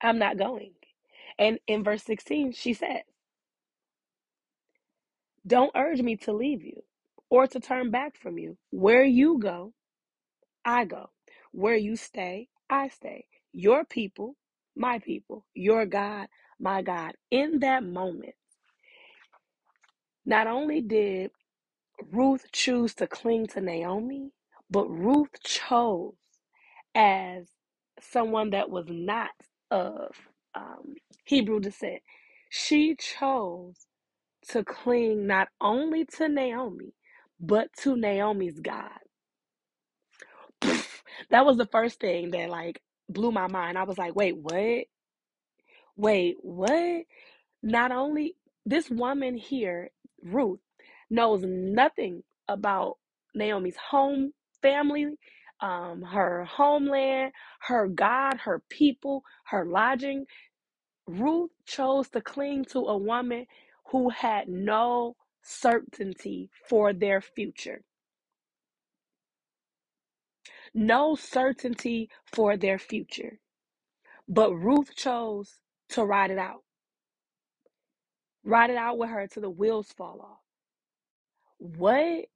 I'm 0.03 0.19
not 0.19 0.39
going. 0.39 0.73
And 1.39 1.59
in 1.69 1.85
verse 1.85 2.05
16, 2.05 2.53
she 2.53 2.75
says, 2.75 3.03
Don't 5.47 5.73
urge 5.77 6.03
me 6.03 6.17
to 6.19 6.33
leave 6.33 6.63
you 6.65 6.83
or 7.31 7.47
to 7.49 7.61
turn 7.61 7.91
back 7.91 8.17
from 8.17 8.39
you. 8.39 8.59
Where 8.71 9.05
you 9.05 9.39
go, 9.39 9.75
I 10.65 10.85
go. 10.87 11.11
Where 11.53 11.77
you 11.77 11.97
stay, 11.97 12.49
I 12.71 12.89
stay. 12.89 13.27
Your 13.53 13.85
people, 13.85 14.37
my 14.77 15.01
people. 15.01 15.47
Your 15.55 15.87
God, 15.87 16.29
my 16.61 16.83
God. 16.83 17.13
In 17.31 17.61
that 17.61 17.85
moment, 17.85 18.35
not 20.27 20.47
only 20.47 20.81
did 20.83 21.31
Ruth 22.13 22.47
choose 22.53 22.95
to 22.97 23.07
cling 23.09 23.49
to 23.49 23.61
Naomi, 23.61 24.31
but 24.71 24.89
Ruth 24.89 25.43
chose 25.45 26.15
as 26.95 27.49
someone 28.01 28.51
that 28.51 28.71
was 28.71 28.87
not 28.89 29.31
of 29.71 30.13
um, 30.55 30.95
Hebrew 31.25 31.61
descent. 31.61 32.03
She 32.51 32.97
chose 32.97 33.77
to 34.51 34.65
cling 34.65 35.27
not 35.27 35.49
only 35.61 36.07
to 36.19 36.29
Naomi, 36.29 36.95
but 37.41 37.69
to 37.83 37.97
Naomi's 37.97 38.61
God. 38.61 38.91
that 41.31 41.47
was 41.47 41.57
the 41.59 41.69
first 41.73 42.01
thing 42.01 42.33
that 42.33 42.51
like 42.51 42.83
blew 43.13 43.33
my 43.33 43.49
mind. 43.49 43.79
I 43.79 43.85
was 43.85 43.99
like, 43.99 44.15
wait, 44.15 44.37
what? 44.37 44.85
Wait, 45.97 46.37
what? 46.41 47.05
Not 47.63 47.93
only 47.93 48.35
this 48.67 48.91
woman 48.91 49.37
here, 49.37 49.91
Ruth, 50.23 50.61
knows 51.11 51.43
nothing 51.45 52.23
about 52.49 52.99
Naomi's 53.35 53.77
home 53.77 54.33
family, 54.63 55.07
um, 55.61 56.03
her 56.03 56.45
homeland, 56.45 57.33
her 57.61 57.87
God, 57.89 58.39
her 58.39 58.63
people, 58.69 59.23
her 59.45 59.65
lodging. 59.65 60.27
Ruth 61.07 61.51
chose 61.67 62.09
to 62.11 62.21
cling 62.21 62.65
to 62.67 62.81
a 62.81 62.97
woman 62.97 63.47
who 63.91 64.09
had 64.11 64.49
no 64.49 65.17
certainty 65.43 66.51
for 66.69 66.93
their 66.93 67.21
future. 67.21 67.83
No 70.75 71.17
certainty 71.17 72.11
for 72.27 72.57
their 72.57 72.79
future. 72.79 73.41
But 74.29 74.55
Ruth 74.55 74.95
chose 74.97 75.59
to 75.91 76.05
ride 76.05 76.31
it 76.31 76.39
out. 76.39 76.63
Ride 78.45 78.71
it 78.71 78.77
out 78.77 78.99
with 78.99 79.11
her 79.11 79.27
till 79.29 79.43
the 79.43 79.51
wheels 79.51 79.89
fall 79.97 80.21
off. 80.23 80.41
What? 81.59 82.27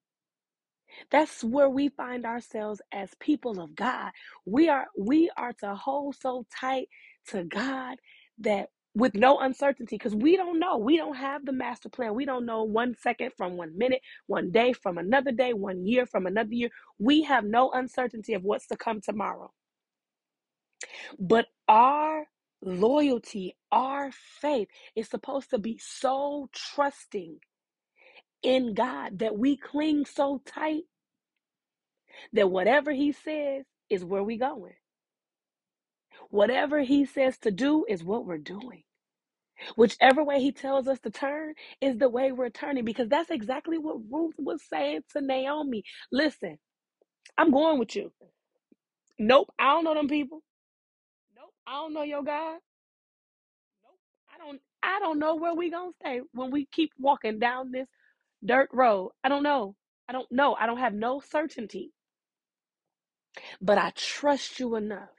That's 1.10 1.44
where 1.44 1.68
we 1.70 1.88
find 1.90 2.26
ourselves 2.26 2.80
as 2.92 3.10
people 3.20 3.60
of 3.60 3.74
God. 3.76 4.10
We 4.44 4.68
are 4.68 4.86
we 4.98 5.30
are 5.36 5.52
to 5.60 5.74
hold 5.74 6.16
so 6.16 6.46
tight 6.60 6.88
to 7.28 7.44
God 7.44 7.98
that 8.38 8.70
with 8.96 9.14
no 9.14 9.40
uncertainty 9.40 9.96
because 9.98 10.16
we 10.16 10.36
don't 10.36 10.60
know. 10.60 10.78
We 10.78 10.98
don't 10.98 11.16
have 11.16 11.46
the 11.46 11.52
master 11.52 11.90
plan. 11.90 12.14
We 12.16 12.26
don't 12.26 12.46
know 12.46 12.64
one 12.64 12.96
second 12.96 13.32
from 13.38 13.56
one 13.58 13.78
minute, 13.78 14.02
one 14.28 14.52
day 14.52 14.74
from 14.74 14.98
another 14.98 15.32
day, 15.32 15.54
one 15.54 15.86
year 15.86 16.06
from 16.06 16.26
another 16.26 16.54
year. 16.54 16.70
We 16.98 17.24
have 17.24 17.44
no 17.44 17.72
uncertainty 17.72 18.34
of 18.34 18.44
what's 18.44 18.68
to 18.68 18.78
come 18.78 19.02
tomorrow. 19.02 19.52
But 21.18 21.46
our 21.68 22.26
loyalty, 22.62 23.56
our 23.72 24.12
faith 24.12 24.68
is 24.96 25.08
supposed 25.08 25.50
to 25.50 25.58
be 25.58 25.78
so 25.82 26.50
trusting 26.54 27.38
in 28.42 28.74
God 28.74 29.20
that 29.20 29.38
we 29.38 29.56
cling 29.56 30.06
so 30.06 30.42
tight 30.46 30.84
that 32.34 32.50
whatever 32.50 32.92
He 32.92 33.12
says 33.12 33.66
is 33.90 34.04
where 34.04 34.24
we 34.24 34.38
going. 34.38 34.74
Whatever 36.30 36.82
He 36.82 37.06
says 37.06 37.38
to 37.40 37.52
do 37.52 37.86
is 37.88 38.04
what 38.04 38.26
we're 38.26 38.38
doing. 38.38 38.84
Whichever 39.76 40.24
way 40.24 40.40
He 40.40 40.52
tells 40.52 40.88
us 40.88 41.00
to 41.00 41.10
turn 41.10 41.54
is 41.80 41.98
the 41.98 42.08
way 42.08 42.32
we're 42.32 42.50
turning 42.50 42.84
because 42.84 43.08
that's 43.08 43.30
exactly 43.30 43.78
what 43.78 43.98
Ruth 44.10 44.34
was 44.38 44.62
saying 44.68 45.02
to 45.12 45.20
Naomi. 45.22 45.84
Listen, 46.12 46.58
I'm 47.38 47.50
going 47.52 47.78
with 47.78 47.96
you. 47.96 48.12
Nope, 49.18 49.50
I 49.58 49.74
don't 49.74 49.84
know 49.84 49.94
them 49.94 50.08
people. 50.08 50.42
Nope, 51.36 51.52
I 51.66 51.72
don't 51.74 51.94
know 51.94 52.02
your 52.02 52.24
God. 52.24 52.58
Nope, 53.84 54.00
I 54.34 54.38
don't. 54.44 54.60
I 54.82 55.00
don't 55.00 55.18
know 55.20 55.36
where 55.36 55.54
we 55.54 55.70
gonna 55.70 55.92
stay 56.02 56.20
when 56.32 56.50
we 56.50 56.66
keep 56.72 56.92
walking 56.98 57.38
down 57.38 57.72
this 57.72 57.88
dirt 58.44 58.70
road. 58.72 59.12
I 59.24 59.28
don't 59.30 59.42
know. 59.44 59.76
I 60.08 60.12
don't 60.12 60.30
know. 60.32 60.54
I 60.58 60.66
don't 60.66 60.78
have 60.78 60.94
no 60.94 61.20
certainty, 61.20 61.92
but 63.60 63.78
I 63.78 63.92
trust 63.96 64.60
you 64.60 64.76
enough. 64.76 65.10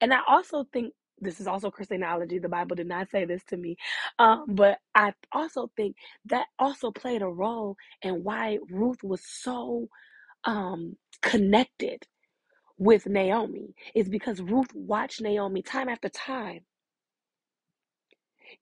And 0.00 0.14
I 0.14 0.20
also 0.28 0.66
think 0.72 0.94
this 1.20 1.40
is 1.40 1.46
also 1.48 1.70
Christianology. 1.70 2.42
The 2.42 2.48
Bible 2.48 2.76
did 2.76 2.88
not 2.88 3.10
say 3.10 3.24
this 3.26 3.44
to 3.48 3.56
me. 3.56 3.76
Um, 4.18 4.46
but 4.48 4.78
I 4.94 5.14
also 5.32 5.70
think 5.76 5.96
that 6.26 6.46
also 6.58 6.90
played 6.92 7.22
a 7.22 7.28
role 7.28 7.76
in 8.02 8.24
why 8.24 8.58
Ruth 8.70 9.02
was 9.04 9.22
so 9.26 9.88
um, 10.44 10.96
connected 11.22 12.04
with 12.78 13.06
Naomi, 13.06 13.74
is 13.94 14.08
because 14.08 14.40
Ruth 14.42 14.74
watched 14.74 15.22
Naomi 15.22 15.62
time 15.62 15.88
after 15.88 16.08
time 16.10 16.60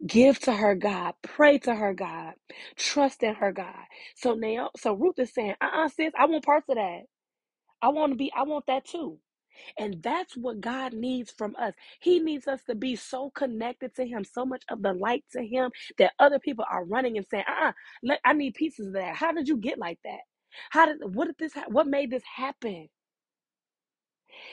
give 0.06 0.38
to 0.40 0.52
her 0.54 0.74
God, 0.76 1.14
pray 1.22 1.58
to 1.60 1.74
her 1.74 1.94
God, 1.94 2.34
trust 2.76 3.22
in 3.24 3.34
her 3.36 3.52
God. 3.52 3.74
So 4.16 4.34
Naomi, 4.34 4.70
so 4.78 4.94
Ruth 4.94 5.18
is 5.18 5.34
saying, 5.34 5.54
uh-uh, 5.60 5.88
sis, 5.90 6.12
I 6.18 6.26
want 6.26 6.44
parts 6.44 6.68
of 6.70 6.76
that. 6.76 7.02
I 7.82 7.88
want 7.90 8.12
to 8.12 8.16
be, 8.16 8.32
I 8.36 8.44
want 8.44 8.66
that 8.68 8.86
too. 8.86 9.18
And 9.78 10.02
that's 10.02 10.36
what 10.36 10.60
God 10.60 10.92
needs 10.94 11.30
from 11.32 11.56
us. 11.56 11.74
He 12.00 12.20
needs 12.20 12.48
us 12.48 12.60
to 12.68 12.74
be 12.74 12.96
so 12.96 13.30
connected 13.30 13.94
to 13.96 14.06
Him, 14.06 14.24
so 14.24 14.46
much 14.46 14.64
of 14.70 14.82
the 14.82 14.92
light 14.94 15.24
to 15.32 15.42
Him 15.46 15.70
that 15.98 16.14
other 16.18 16.38
people 16.38 16.64
are 16.70 16.84
running 16.84 17.16
and 17.18 17.26
saying, 17.26 17.44
uh 17.48 17.68
uh 17.68 17.72
I 18.24 18.34
need 18.34 18.54
pieces 18.54 18.88
of 18.88 18.92
that. 18.94 19.16
How 19.16 19.32
did 19.32 19.48
you 19.48 19.56
get 19.58 19.78
like 19.78 19.98
that? 20.04 20.20
How 20.70 20.86
did, 20.86 20.98
what 21.14 21.26
did 21.26 21.38
this, 21.38 21.54
ha- 21.54 21.66
what 21.68 21.86
made 21.88 22.10
this 22.10 22.24
happen? 22.36 22.88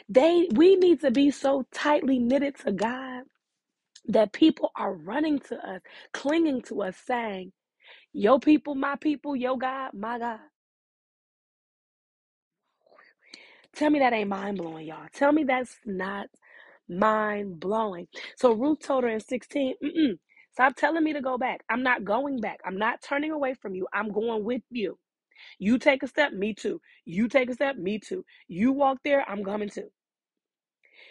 They, 0.09 0.47
we 0.53 0.75
need 0.77 1.01
to 1.01 1.11
be 1.11 1.31
so 1.31 1.65
tightly 1.73 2.19
knitted 2.19 2.57
to 2.59 2.71
God 2.73 3.23
that 4.07 4.33
people 4.33 4.71
are 4.77 4.93
running 4.93 5.39
to 5.39 5.55
us, 5.57 5.81
clinging 6.13 6.63
to 6.63 6.83
us, 6.83 6.97
saying, 7.05 7.53
Your 8.13 8.39
people, 8.39 8.75
my 8.75 8.97
people, 8.97 9.35
your 9.35 9.57
God, 9.57 9.91
my 9.95 10.19
God. 10.19 10.39
Tell 13.75 13.89
me 13.91 13.99
that 13.99 14.13
ain't 14.13 14.29
mind 14.29 14.57
blowing, 14.57 14.87
y'all. 14.87 15.07
Tell 15.13 15.31
me 15.31 15.43
that's 15.45 15.77
not 15.85 16.27
mind 16.89 17.59
blowing. 17.59 18.07
So 18.37 18.53
Ruth 18.53 18.79
told 18.81 19.03
her 19.03 19.09
in 19.09 19.19
16, 19.21 19.75
Mm-mm, 19.83 20.19
Stop 20.53 20.75
telling 20.75 21.03
me 21.03 21.13
to 21.13 21.21
go 21.21 21.37
back. 21.37 21.61
I'm 21.69 21.83
not 21.83 22.05
going 22.05 22.39
back. 22.41 22.59
I'm 22.65 22.77
not 22.77 23.01
turning 23.01 23.31
away 23.31 23.55
from 23.55 23.75
you. 23.75 23.87
I'm 23.93 24.11
going 24.11 24.43
with 24.43 24.63
you. 24.71 24.97
You 25.59 25.77
take 25.79 26.03
a 26.03 26.07
step, 26.07 26.33
me 26.33 26.53
too. 26.53 26.81
You 27.05 27.27
take 27.29 27.49
a 27.49 27.53
step, 27.53 27.77
me 27.77 27.99
too. 27.99 28.25
You 28.47 28.71
walk 28.73 28.99
there, 29.03 29.27
I'm 29.29 29.43
coming 29.43 29.69
too. 29.69 29.89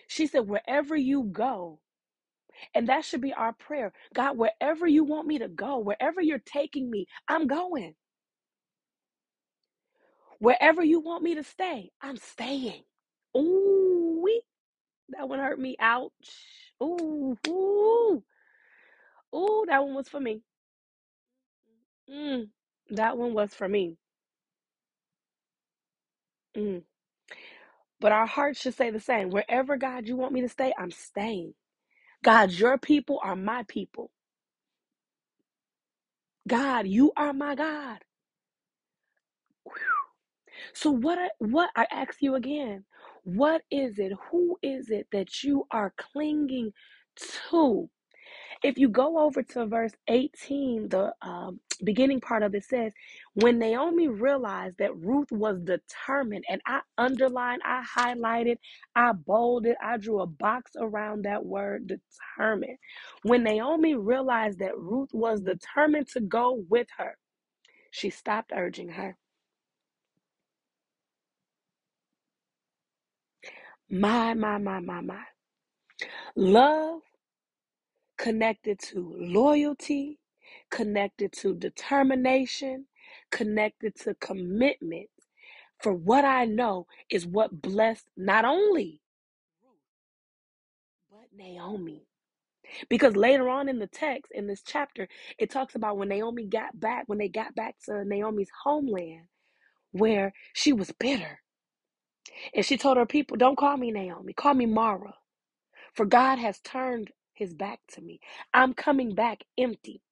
She 0.08 0.26
said, 0.26 0.48
wherever 0.48 0.96
you 0.96 1.24
go, 1.24 1.80
and 2.74 2.88
that 2.88 3.04
should 3.04 3.22
be 3.22 3.32
our 3.34 3.52
prayer. 3.54 3.92
God, 4.14 4.38
wherever 4.38 4.86
you 4.86 5.04
want 5.04 5.26
me 5.28 5.38
to 5.38 5.48
go, 5.48 5.78
wherever 5.78 6.20
you're 6.22 6.42
taking 6.44 6.90
me, 6.90 7.06
I'm 7.28 7.46
going. 7.48 7.94
Wherever 10.40 10.84
you 10.84 11.00
want 11.00 11.24
me 11.24 11.36
to 11.36 11.44
stay, 11.44 11.90
I'm 12.02 12.18
staying. 12.18 12.84
Ooh, 13.36 14.26
that 15.10 15.28
one 15.28 15.40
hurt 15.40 15.60
me. 15.60 15.76
Ouch. 15.80 16.12
Ooh, 16.82 17.36
ooh, 17.48 18.24
ooh, 19.34 19.64
that 19.68 19.84
one 19.84 19.94
was 19.94 20.08
for 20.08 20.20
me. 20.20 20.42
Mm, 22.10 22.48
that 22.90 23.18
one 23.18 23.34
was 23.34 23.54
for 23.54 23.68
me. 23.68 23.96
Mm. 26.56 26.82
But 28.00 28.12
our 28.12 28.26
hearts 28.26 28.60
should 28.60 28.74
say 28.74 28.90
the 28.90 29.00
same. 29.00 29.30
Wherever, 29.30 29.76
God, 29.76 30.08
you 30.08 30.16
want 30.16 30.32
me 30.32 30.42
to 30.42 30.48
stay, 30.50 30.72
I'm 30.78 30.90
staying. 30.92 31.54
God, 32.24 32.52
your 32.52 32.78
people 32.78 33.20
are 33.22 33.36
my 33.36 33.64
people. 33.68 34.10
God, 36.48 36.86
you 36.86 37.12
are 37.16 37.32
my 37.32 37.54
God. 37.56 37.98
So 40.72 40.90
what 40.90 41.18
I, 41.18 41.28
what 41.38 41.70
I 41.76 41.86
ask 41.90 42.20
you 42.20 42.34
again, 42.34 42.84
what 43.24 43.62
is 43.70 43.98
it? 43.98 44.12
Who 44.30 44.58
is 44.62 44.90
it 44.90 45.06
that 45.12 45.42
you 45.42 45.66
are 45.70 45.92
clinging 45.96 46.72
to? 47.52 47.88
If 48.62 48.76
you 48.76 48.88
go 48.88 49.18
over 49.18 49.42
to 49.42 49.66
verse 49.66 49.92
18, 50.08 50.90
the 50.90 51.14
um, 51.22 51.60
beginning 51.82 52.20
part 52.20 52.42
of 52.42 52.54
it 52.54 52.64
says, 52.64 52.92
when 53.34 53.58
Naomi 53.58 54.08
realized 54.08 54.76
that 54.78 54.96
Ruth 54.96 55.32
was 55.32 55.60
determined, 55.62 56.44
and 56.48 56.60
I 56.66 56.80
underlined, 56.98 57.62
I 57.64 57.82
highlighted, 57.98 58.58
I 58.94 59.12
bolded, 59.12 59.76
I 59.82 59.96
drew 59.96 60.20
a 60.20 60.26
box 60.26 60.72
around 60.78 61.24
that 61.24 61.44
word 61.44 61.86
determined. 61.88 62.76
When 63.22 63.44
Naomi 63.44 63.94
realized 63.94 64.58
that 64.58 64.78
Ruth 64.78 65.10
was 65.14 65.40
determined 65.40 66.08
to 66.08 66.20
go 66.20 66.62
with 66.68 66.88
her, 66.98 67.16
she 67.90 68.10
stopped 68.10 68.52
urging 68.54 68.90
her. 68.90 69.16
My, 73.90 74.34
my, 74.34 74.58
my, 74.58 74.80
my, 74.80 75.00
my. 75.00 75.22
Love 76.36 77.02
connected 78.18 78.78
to 78.80 79.14
loyalty, 79.18 80.20
connected 80.70 81.32
to 81.32 81.54
determination, 81.54 82.86
connected 83.32 83.96
to 83.96 84.14
commitment. 84.16 85.08
For 85.80 85.92
what 85.92 86.24
I 86.24 86.44
know 86.46 86.86
is 87.10 87.26
what 87.26 87.62
blessed 87.62 88.06
not 88.16 88.44
only 88.44 89.00
but 91.10 91.28
Naomi. 91.36 92.06
Because 92.88 93.16
later 93.16 93.48
on 93.48 93.68
in 93.68 93.78
the 93.78 93.88
text, 93.88 94.32
in 94.32 94.46
this 94.46 94.62
chapter, 94.64 95.08
it 95.38 95.50
talks 95.50 95.74
about 95.74 95.96
when 95.98 96.08
Naomi 96.08 96.46
got 96.46 96.78
back, 96.78 97.04
when 97.06 97.18
they 97.18 97.28
got 97.28 97.54
back 97.54 97.76
to 97.86 98.04
Naomi's 98.04 98.50
homeland, 98.64 99.26
where 99.92 100.32
she 100.54 100.72
was 100.72 100.92
bitter. 100.98 101.40
And 102.54 102.64
she 102.66 102.76
told 102.78 102.98
her 102.98 103.06
people, 103.06 103.36
Don't 103.36 103.58
call 103.58 103.76
me 103.76 103.90
Naomi, 103.92 104.32
call 104.34 104.54
me 104.54 104.66
Mara. 104.66 105.14
For 105.94 106.06
God 106.06 106.38
has 106.38 106.60
turned 106.60 107.10
his 107.34 107.54
back 107.54 107.80
to 107.94 108.00
me. 108.02 108.20
I'm 108.54 108.74
coming 108.74 109.14
back 109.14 109.44
empty. 109.58 110.02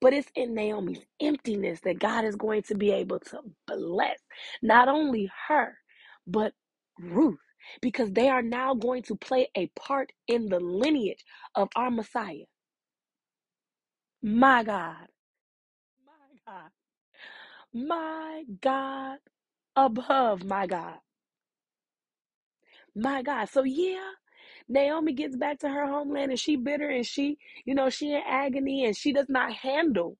But 0.00 0.14
it's 0.14 0.30
in 0.36 0.54
Naomi's 0.54 1.04
emptiness 1.20 1.80
that 1.82 1.98
God 2.00 2.24
is 2.24 2.36
going 2.36 2.62
to 2.64 2.74
be 2.74 2.90
able 2.92 3.20
to 3.20 3.40
bless 3.66 4.18
not 4.62 4.88
only 4.88 5.30
her, 5.48 5.78
but 6.26 6.54
Ruth, 7.00 7.40
because 7.82 8.12
they 8.12 8.28
are 8.28 8.42
now 8.42 8.74
going 8.74 9.02
to 9.04 9.16
play 9.16 9.48
a 9.56 9.68
part 9.78 10.12
in 10.28 10.48
the 10.48 10.60
lineage 10.60 11.24
of 11.54 11.68
our 11.76 11.90
Messiah. 11.90 12.46
My 14.22 14.64
God, 14.64 15.08
my 16.06 16.52
God, 16.52 16.70
my 17.74 18.44
God, 18.62 19.18
above 19.76 20.44
my 20.44 20.66
God, 20.66 20.96
my 22.96 23.22
God. 23.22 23.46
So, 23.50 23.64
yeah. 23.64 24.10
Naomi 24.68 25.14
gets 25.14 25.36
back 25.36 25.60
to 25.60 25.70
her 25.70 25.86
homeland 25.86 26.32
and 26.32 26.40
she 26.40 26.56
bitter 26.56 26.90
and 26.90 27.06
she, 27.06 27.38
you 27.66 27.74
know, 27.74 27.90
she 27.90 28.12
in 28.12 28.22
agony 28.26 28.84
and 28.86 28.96
she 28.96 29.12
does 29.12 29.28
not 29.30 29.52
handle 29.52 30.18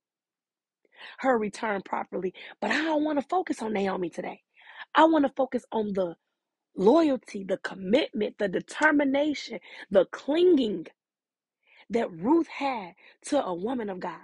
her 1.20 1.38
return 1.38 1.82
properly. 1.84 2.34
But 2.60 2.72
I 2.72 2.82
don't 2.82 3.04
want 3.04 3.20
to 3.20 3.26
focus 3.28 3.62
on 3.62 3.72
Naomi 3.74 4.10
today. 4.10 4.42
I 4.94 5.04
want 5.06 5.26
to 5.26 5.32
focus 5.36 5.64
on 5.72 5.94
the 5.94 6.16
loyalty, 6.76 7.44
the 7.44 7.58
commitment, 7.58 8.38
the 8.38 8.48
determination, 8.48 9.60
the 9.90 10.06
clinging 10.06 10.86
that 11.90 12.12
Ruth 12.12 12.48
had 12.48 12.94
to 13.26 13.44
a 13.44 13.54
woman 13.54 13.90
of 13.90 14.00
God. 14.00 14.20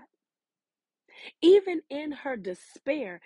Even 1.42 1.82
in 1.90 2.12
her 2.12 2.36
despair, 2.36 3.20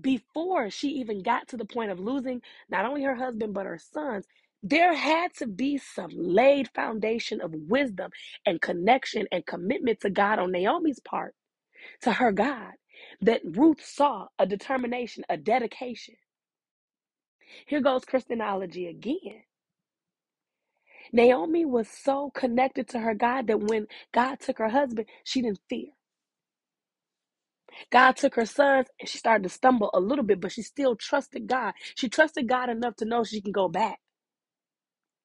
before 0.00 0.70
she 0.70 0.88
even 0.90 1.22
got 1.22 1.48
to 1.48 1.56
the 1.56 1.64
point 1.64 1.90
of 1.90 2.00
losing 2.00 2.42
not 2.70 2.86
only 2.86 3.02
her 3.04 3.16
husband, 3.16 3.54
but 3.54 3.66
her 3.66 3.78
sons, 3.80 4.26
there 4.62 4.94
had 4.94 5.34
to 5.36 5.46
be 5.46 5.78
some 5.78 6.10
laid 6.14 6.68
foundation 6.74 7.40
of 7.40 7.54
wisdom 7.54 8.10
and 8.46 8.60
connection 8.60 9.26
and 9.32 9.46
commitment 9.46 10.00
to 10.00 10.10
God 10.10 10.38
on 10.38 10.52
Naomi's 10.52 11.00
part 11.00 11.34
to 12.02 12.12
her 12.12 12.32
God 12.32 12.72
that 13.22 13.42
Ruth 13.44 13.84
saw 13.84 14.28
a 14.38 14.46
determination, 14.46 15.24
a 15.30 15.36
dedication. 15.38 16.16
Here 17.66 17.80
goes 17.82 18.04
Christianology 18.04 18.90
again. 18.90 19.44
Naomi 21.12 21.66
was 21.66 21.88
so 21.88 22.30
connected 22.34 22.88
to 22.90 23.00
her 23.00 23.14
God 23.14 23.48
that 23.48 23.60
when 23.60 23.88
God 24.12 24.40
took 24.40 24.58
her 24.58 24.70
husband, 24.70 25.08
she 25.24 25.42
didn't 25.42 25.60
fear. 25.70 25.88
God 27.92 28.16
took 28.16 28.36
her 28.36 28.46
sons 28.46 28.88
and 29.00 29.08
she 29.08 29.18
started 29.18 29.44
to 29.44 29.50
stumble 29.50 29.90
a 29.94 30.00
little 30.00 30.24
bit, 30.24 30.40
but 30.40 30.52
she 30.52 30.62
still 30.62 30.96
trusted 30.96 31.48
God. 31.48 31.74
She 31.96 32.08
trusted 32.08 32.48
God 32.48 32.70
enough 32.70 32.96
to 32.96 33.06
know 33.06 33.24
she 33.24 33.40
can 33.42 33.52
go 33.52 33.68
back. 33.68 34.00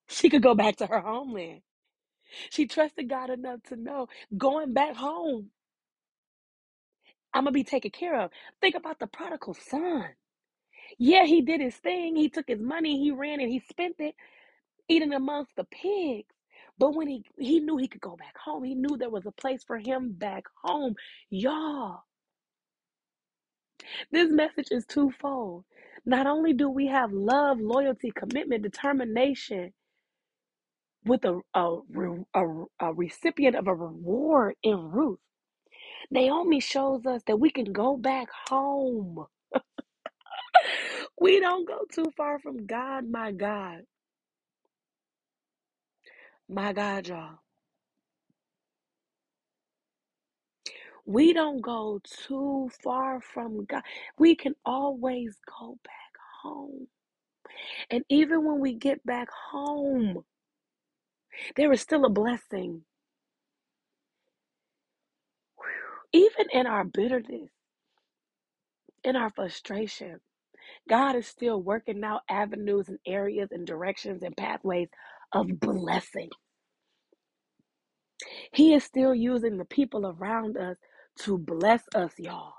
She 0.10 0.30
could 0.30 0.44
go 0.44 0.56
back 0.56 0.78
to 0.78 0.88
her 0.88 1.02
homeland. 1.02 1.62
She 2.52 2.68
trusted 2.68 3.10
God 3.10 3.30
enough 3.32 3.62
to 3.70 3.76
know 3.78 4.08
going 4.38 4.74
back 4.74 4.96
home, 4.98 5.52
I'm 7.34 7.44
going 7.46 7.54
to 7.54 7.60
be 7.60 7.64
taken 7.66 7.92
care 7.92 8.20
of. 8.22 8.32
Think 8.62 8.76
about 8.76 9.00
the 9.00 9.08
prodigal 9.08 9.56
son. 9.56 10.06
Yeah, 11.00 11.26
he 11.26 11.42
did 11.42 11.62
his 11.62 11.76
thing. 11.76 12.16
He 12.18 12.30
took 12.30 12.48
his 12.48 12.62
money, 12.62 13.00
he 13.04 13.12
ran 13.12 13.42
and 13.42 13.50
he 13.52 13.62
spent 13.70 13.98
it 14.00 14.16
eating 14.88 15.14
amongst 15.14 15.56
the 15.56 15.66
pigs. 15.66 16.34
But 16.78 16.96
when 16.96 17.08
he 17.08 17.24
he 17.40 17.60
knew 17.60 17.78
he 17.78 17.88
could 17.88 18.02
go 18.02 18.16
back 18.18 18.38
home, 18.38 18.64
he 18.64 18.76
knew 18.76 18.98
there 18.98 19.10
was 19.10 19.26
a 19.26 19.32
place 19.32 19.64
for 19.66 19.78
him 19.78 20.12
back 20.14 20.44
home. 20.64 20.96
Y'all, 21.30 22.02
this 24.12 24.32
message 24.32 24.68
is 24.72 24.86
twofold. 24.88 25.66
Not 26.06 26.28
only 26.28 26.54
do 26.54 26.70
we 26.70 26.88
have 26.88 27.12
love, 27.14 27.60
loyalty, 27.60 28.12
commitment, 28.16 28.64
determination 28.64 29.74
with 31.06 31.26
a, 31.26 31.40
a, 31.56 31.78
a, 32.36 32.66
a 32.82 32.94
recipient 32.94 33.56
of 33.58 33.68
a 33.68 33.76
reward 33.76 34.56
in 34.64 34.78
Ruth, 34.92 35.20
Naomi 36.12 36.60
shows 36.62 37.06
us 37.06 37.22
that 37.28 37.40
we 37.40 37.52
can 37.52 37.74
go 37.74 37.98
back 37.98 38.28
home. 38.50 39.26
We 41.22 41.40
don't 41.40 41.68
go 41.68 41.80
too 41.94 42.12
far 42.18 42.40
from 42.40 42.66
God, 42.68 43.10
my 43.10 43.32
God. 43.32 43.82
My 46.50 46.74
God, 46.74 47.08
y'all. 47.08 47.40
We 51.06 51.34
don't 51.34 51.62
go 51.62 52.02
too 52.28 52.72
far 52.84 53.22
from 53.22 53.66
God. 53.66 53.84
We 54.20 54.36
can 54.36 54.56
always 54.66 55.38
go 55.60 55.78
back 55.84 56.14
home. 56.44 56.88
And 57.92 58.04
even 58.10 58.46
when 58.46 58.60
we 58.60 58.74
get 58.76 59.06
back 59.06 59.30
home, 59.52 60.24
there 61.56 61.72
is 61.72 61.82
still 61.82 62.06
a 62.06 62.10
blessing. 62.10 62.84
Even 66.14 66.48
in 66.54 66.68
our 66.68 66.86
bitterness, 66.86 67.52
in 69.04 69.16
our 69.16 69.32
frustration, 69.32 70.20
God 70.90 71.16
is 71.16 71.28
still 71.28 71.62
working 71.62 72.04
out 72.04 72.22
avenues 72.30 72.90
and 72.90 73.00
areas 73.08 73.50
and 73.52 73.68
directions 73.68 74.24
and 74.24 74.38
pathways 74.38 74.90
of 75.34 75.60
blessing. 75.60 76.30
He 78.54 78.74
is 78.74 78.84
still 78.84 79.16
using 79.16 79.58
the 79.58 79.66
people 79.66 80.08
around 80.08 80.58
us 80.58 80.78
to 81.22 81.38
bless 81.38 81.84
us, 81.96 82.14
y'all. 82.20 82.54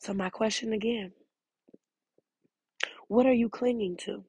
So, 0.00 0.14
my 0.14 0.30
question 0.30 0.72
again 0.74 1.12
What 3.08 3.26
are 3.26 3.34
you 3.34 3.48
clinging 3.50 3.96
to? 3.98 4.24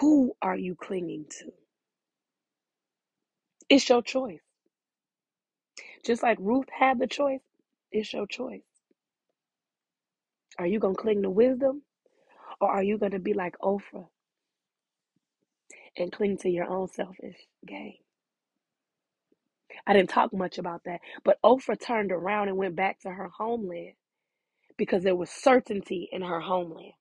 Who 0.00 0.34
are 0.42 0.56
you 0.56 0.76
clinging 0.76 1.26
to? 1.40 1.52
It's 3.70 3.88
your 3.88 4.02
choice. 4.02 4.42
Just 6.04 6.22
like 6.22 6.38
Ruth 6.40 6.68
had 6.78 6.98
the 7.00 7.08
choice, 7.08 7.42
it's 7.92 8.12
your 8.12 8.26
choice. 8.26 8.62
Are 10.58 10.66
you 10.66 10.80
going 10.80 10.96
to 10.96 11.02
cling 11.02 11.22
to 11.22 11.30
wisdom 11.30 11.82
or 12.60 12.70
are 12.70 12.82
you 12.84 12.98
going 12.98 13.12
to 13.12 13.20
be 13.20 13.34
like 13.34 13.56
Oprah 13.60 14.06
and 15.96 16.12
cling 16.12 16.38
to 16.38 16.50
your 16.50 16.66
own 16.66 16.88
selfish 16.88 17.38
gain? 17.66 17.96
I 19.86 19.94
didn't 19.94 20.10
talk 20.10 20.32
much 20.34 20.58
about 20.58 20.82
that, 20.86 21.00
but 21.24 21.38
Oprah 21.44 21.80
turned 21.80 22.12
around 22.12 22.48
and 22.48 22.58
went 22.58 22.76
back 22.76 23.00
to 23.02 23.10
her 23.10 23.28
homeland 23.28 23.94
because 24.78 25.04
there 25.04 25.16
was 25.16 25.30
certainty 25.30 26.08
in 26.12 26.22
her 26.22 26.40
homeland. 26.40 26.94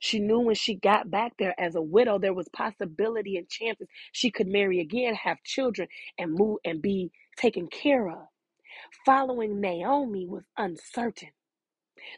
She 0.00 0.20
knew 0.20 0.40
when 0.40 0.56
she 0.56 0.76
got 0.76 1.10
back 1.10 1.34
there 1.38 1.58
as 1.60 1.76
a 1.76 1.82
widow, 1.82 2.18
there 2.18 2.34
was 2.34 2.48
possibility 2.50 3.36
and 3.38 3.48
chances 3.48 3.88
she 4.12 4.30
could 4.30 4.48
marry 4.48 4.80
again, 4.80 5.14
have 5.14 5.42
children, 5.44 5.88
and 6.18 6.34
move 6.34 6.58
and 6.64 6.82
be 6.82 7.12
taken 7.36 7.68
care 7.68 8.08
of. 8.10 8.26
Following 9.06 9.60
Naomi 9.60 10.26
was 10.26 10.44
uncertain. 10.58 11.30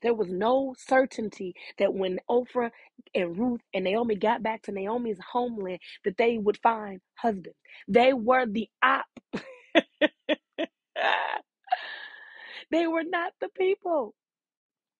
There 0.02 0.14
was 0.14 0.30
no 0.30 0.74
certainty 0.78 1.54
that 1.78 1.94
when 1.94 2.20
Oprah 2.30 2.70
and 3.14 3.38
Ruth 3.38 3.62
and 3.74 3.84
Naomi 3.84 4.16
got 4.16 4.42
back 4.42 4.62
to 4.64 4.72
Naomi's 4.72 5.20
homeland, 5.32 5.80
that 6.04 6.16
they 6.18 6.38
would 6.38 6.58
find 6.62 7.00
husbands. 7.16 7.58
They 7.88 8.12
were 8.14 8.46
the 8.46 8.68
op. 8.82 9.06
they 12.70 12.86
were 12.86 13.04
not 13.04 13.32
the 13.40 13.48
people. 13.56 14.14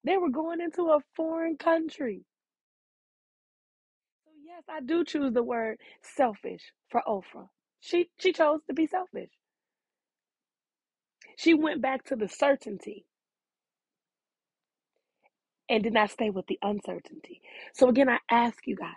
They 0.04 0.16
were 0.18 0.30
going 0.30 0.60
into 0.60 0.84
a 0.90 1.00
foreign 1.16 1.56
country. 1.56 2.24
So 4.24 4.32
yes, 4.44 4.64
I 4.70 4.80
do 4.82 5.04
choose 5.04 5.32
the 5.34 5.42
word 5.44 5.78
selfish 6.02 6.72
for 6.90 7.02
Oprah. 7.08 7.48
She 7.80 8.10
she 8.18 8.32
chose 8.32 8.60
to 8.68 8.74
be 8.74 8.86
selfish. 8.86 9.30
She 11.38 11.54
went 11.54 11.82
back 11.82 12.04
to 12.06 12.16
the 12.16 12.28
certainty 12.28 13.05
and 15.70 15.82
did 15.84 15.94
not 15.94 16.10
stay 16.10 16.30
with 16.30 16.46
the 16.48 16.58
uncertainty. 16.62 17.42
So 17.74 17.88
again, 17.88 18.08
I 18.08 18.18
ask 18.30 18.58
you 18.66 18.76
guys, 18.76 18.94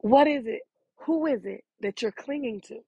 what 0.00 0.26
is 0.28 0.46
it? 0.46 0.62
Who 1.06 1.26
is 1.26 1.44
it 1.44 1.64
that 1.80 2.02
you're 2.02 2.12
clinging 2.12 2.62
to? 2.68 2.78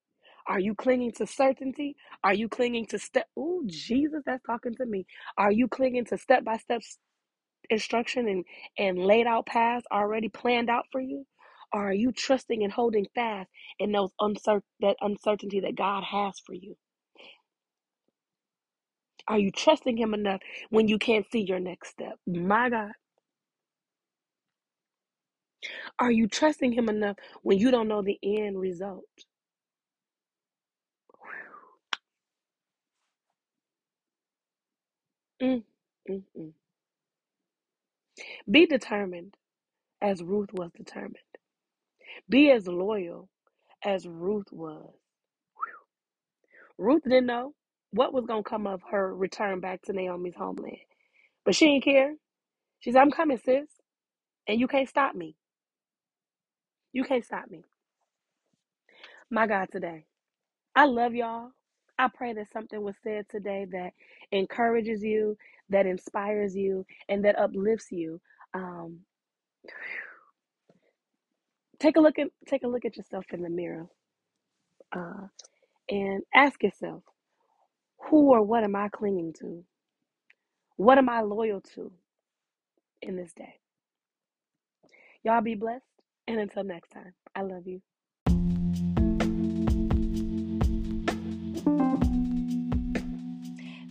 Are 0.49 0.61
you 0.61 0.75
clinging 0.75 1.12
to 1.15 1.27
certainty? 1.27 1.97
Are 2.25 2.35
you 2.35 2.49
clinging 2.49 2.87
to 2.89 2.99
step? 2.99 3.29
Oh, 3.37 3.62
Jesus, 3.67 4.23
that's 4.27 4.45
talking 4.45 4.75
to 4.77 4.87
me. 4.87 5.07
Are 5.39 5.53
you 5.53 5.69
clinging 5.69 6.07
to 6.07 6.19
step 6.19 6.45
by 6.45 6.59
step 6.59 6.83
instruction 7.71 8.29
and, 8.29 8.45
and 8.79 8.99
laid 8.99 9.27
out 9.27 9.47
paths 9.47 9.87
already 9.93 10.29
planned 10.29 10.71
out 10.71 10.87
for 10.93 11.01
you? 11.01 11.27
Or 11.73 11.91
are 11.91 11.95
you 11.95 12.12
trusting 12.12 12.62
and 12.65 12.73
holding 12.73 13.07
fast 13.15 13.51
in 13.79 13.93
those 13.93 14.11
uncertain 14.21 14.62
that 14.81 14.97
uncertainty 15.01 15.61
that 15.61 15.77
God 15.77 16.05
has 16.05 16.41
for 16.47 16.55
you? 16.55 16.77
Are 19.29 19.39
you 19.39 19.51
trusting 19.53 19.97
him 19.97 20.15
enough 20.15 20.41
when 20.71 20.89
you 20.89 20.99
can't 20.99 21.27
see 21.31 21.41
your 21.41 21.61
next 21.61 21.91
step? 21.91 22.19
My 22.27 22.71
God. 22.71 22.93
Are 25.99 26.12
you 26.12 26.29
trusting 26.29 26.73
him 26.73 26.89
enough 26.91 27.17
when 27.43 27.59
you 27.59 27.71
don't 27.73 27.89
know 27.89 28.03
the 28.03 28.19
end 28.23 28.61
result? 28.61 29.05
Mm, 35.43 35.65
mm, 36.11 36.23
mm. 36.39 36.53
Be 38.51 38.67
determined 38.67 39.37
as 40.03 40.23
Ruth 40.23 40.51
was 40.55 40.73
determined. 40.77 41.17
Be 42.29 42.51
as 42.53 42.67
loyal 42.69 43.29
as 43.85 44.07
Ruth 44.07 44.53
was. 44.53 44.95
Ruth 46.79 47.05
didn't 47.05 47.27
know 47.27 47.55
what 47.96 48.14
was 48.14 48.26
going 48.26 48.44
to 48.44 48.50
come 48.50 48.68
of 48.68 48.82
her 48.92 49.14
return 49.16 49.61
back 49.61 49.82
to 49.85 49.94
Naomi's 49.94 50.37
homeland, 50.37 50.78
but 51.44 51.54
she 51.56 51.66
didn't 51.66 51.85
care. 51.85 52.14
She 52.80 52.92
said, 52.92 53.00
I'm 53.02 53.11
coming, 53.12 53.38
sis, 53.38 53.68
and 54.48 54.61
you 54.61 54.68
can't 54.68 54.88
stop 54.88 55.14
me. 55.14 55.37
You 56.92 57.04
can't 57.04 57.24
stop 57.24 57.50
me. 57.50 57.64
My 59.30 59.46
God, 59.46 59.68
today. 59.72 60.06
I 60.74 60.87
love 60.87 61.14
y'all. 61.14 61.50
I 61.98 62.09
pray 62.14 62.32
that 62.35 62.50
something 62.52 62.80
was 62.82 62.96
said 63.02 63.26
today 63.30 63.66
that 63.72 63.92
encourages 64.32 65.02
you, 65.02 65.37
that 65.68 65.87
inspires 65.87 66.56
you, 66.56 66.87
and 67.09 67.24
that 67.24 67.38
uplifts 67.38 67.92
you. 67.92 68.20
Um, 68.54 69.00
take 71.80 71.96
a 71.96 72.00
look 72.00 72.18
at 72.18 72.28
take 72.48 72.64
a 72.64 72.68
look 72.68 72.85
at 72.87 72.96
yourself 72.96 73.26
in 73.32 73.42
the 73.42 73.50
mirror, 73.50 73.87
uh, 74.96 75.28
and 75.90 76.22
ask 76.35 76.62
yourself, 76.62 77.02
who 77.98 78.32
or 78.32 78.42
what 78.42 78.64
am 78.64 78.76
I 78.76 78.88
clinging 78.88 79.32
to? 79.40 79.64
What 80.76 80.98
am 80.98 81.09
I 81.09 81.22
loyal 81.22 81.61
to 81.74 81.90
in 83.02 83.16
this 83.16 83.32
day? 83.32 83.61
Y'all 85.22 85.40
be 85.40 85.54
blessed, 85.54 85.85
and 86.28 86.38
until 86.38 86.64
next 86.64 86.90
time, 86.90 87.14
I 87.35 87.42
love 87.42 87.66
you. 87.66 87.82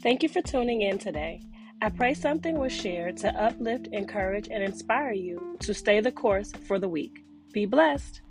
Thank 0.01 0.21
you 0.21 0.29
for 0.29 0.41
tuning 0.41 0.81
in 0.81 0.99
today. 0.99 1.41
I 1.81 1.89
pray 1.89 2.13
something 2.13 2.57
was 2.57 2.71
shared 2.71 3.17
to 3.17 3.35
uplift, 3.35 3.87
encourage, 3.87 4.47
and 4.49 4.63
inspire 4.63 5.13
you 5.13 5.57
to 5.61 5.73
stay 5.73 5.99
the 5.99 6.11
course 6.11 6.51
for 6.67 6.79
the 6.79 6.87
week. 6.87 7.25
Be 7.51 7.65
blessed. 7.65 8.21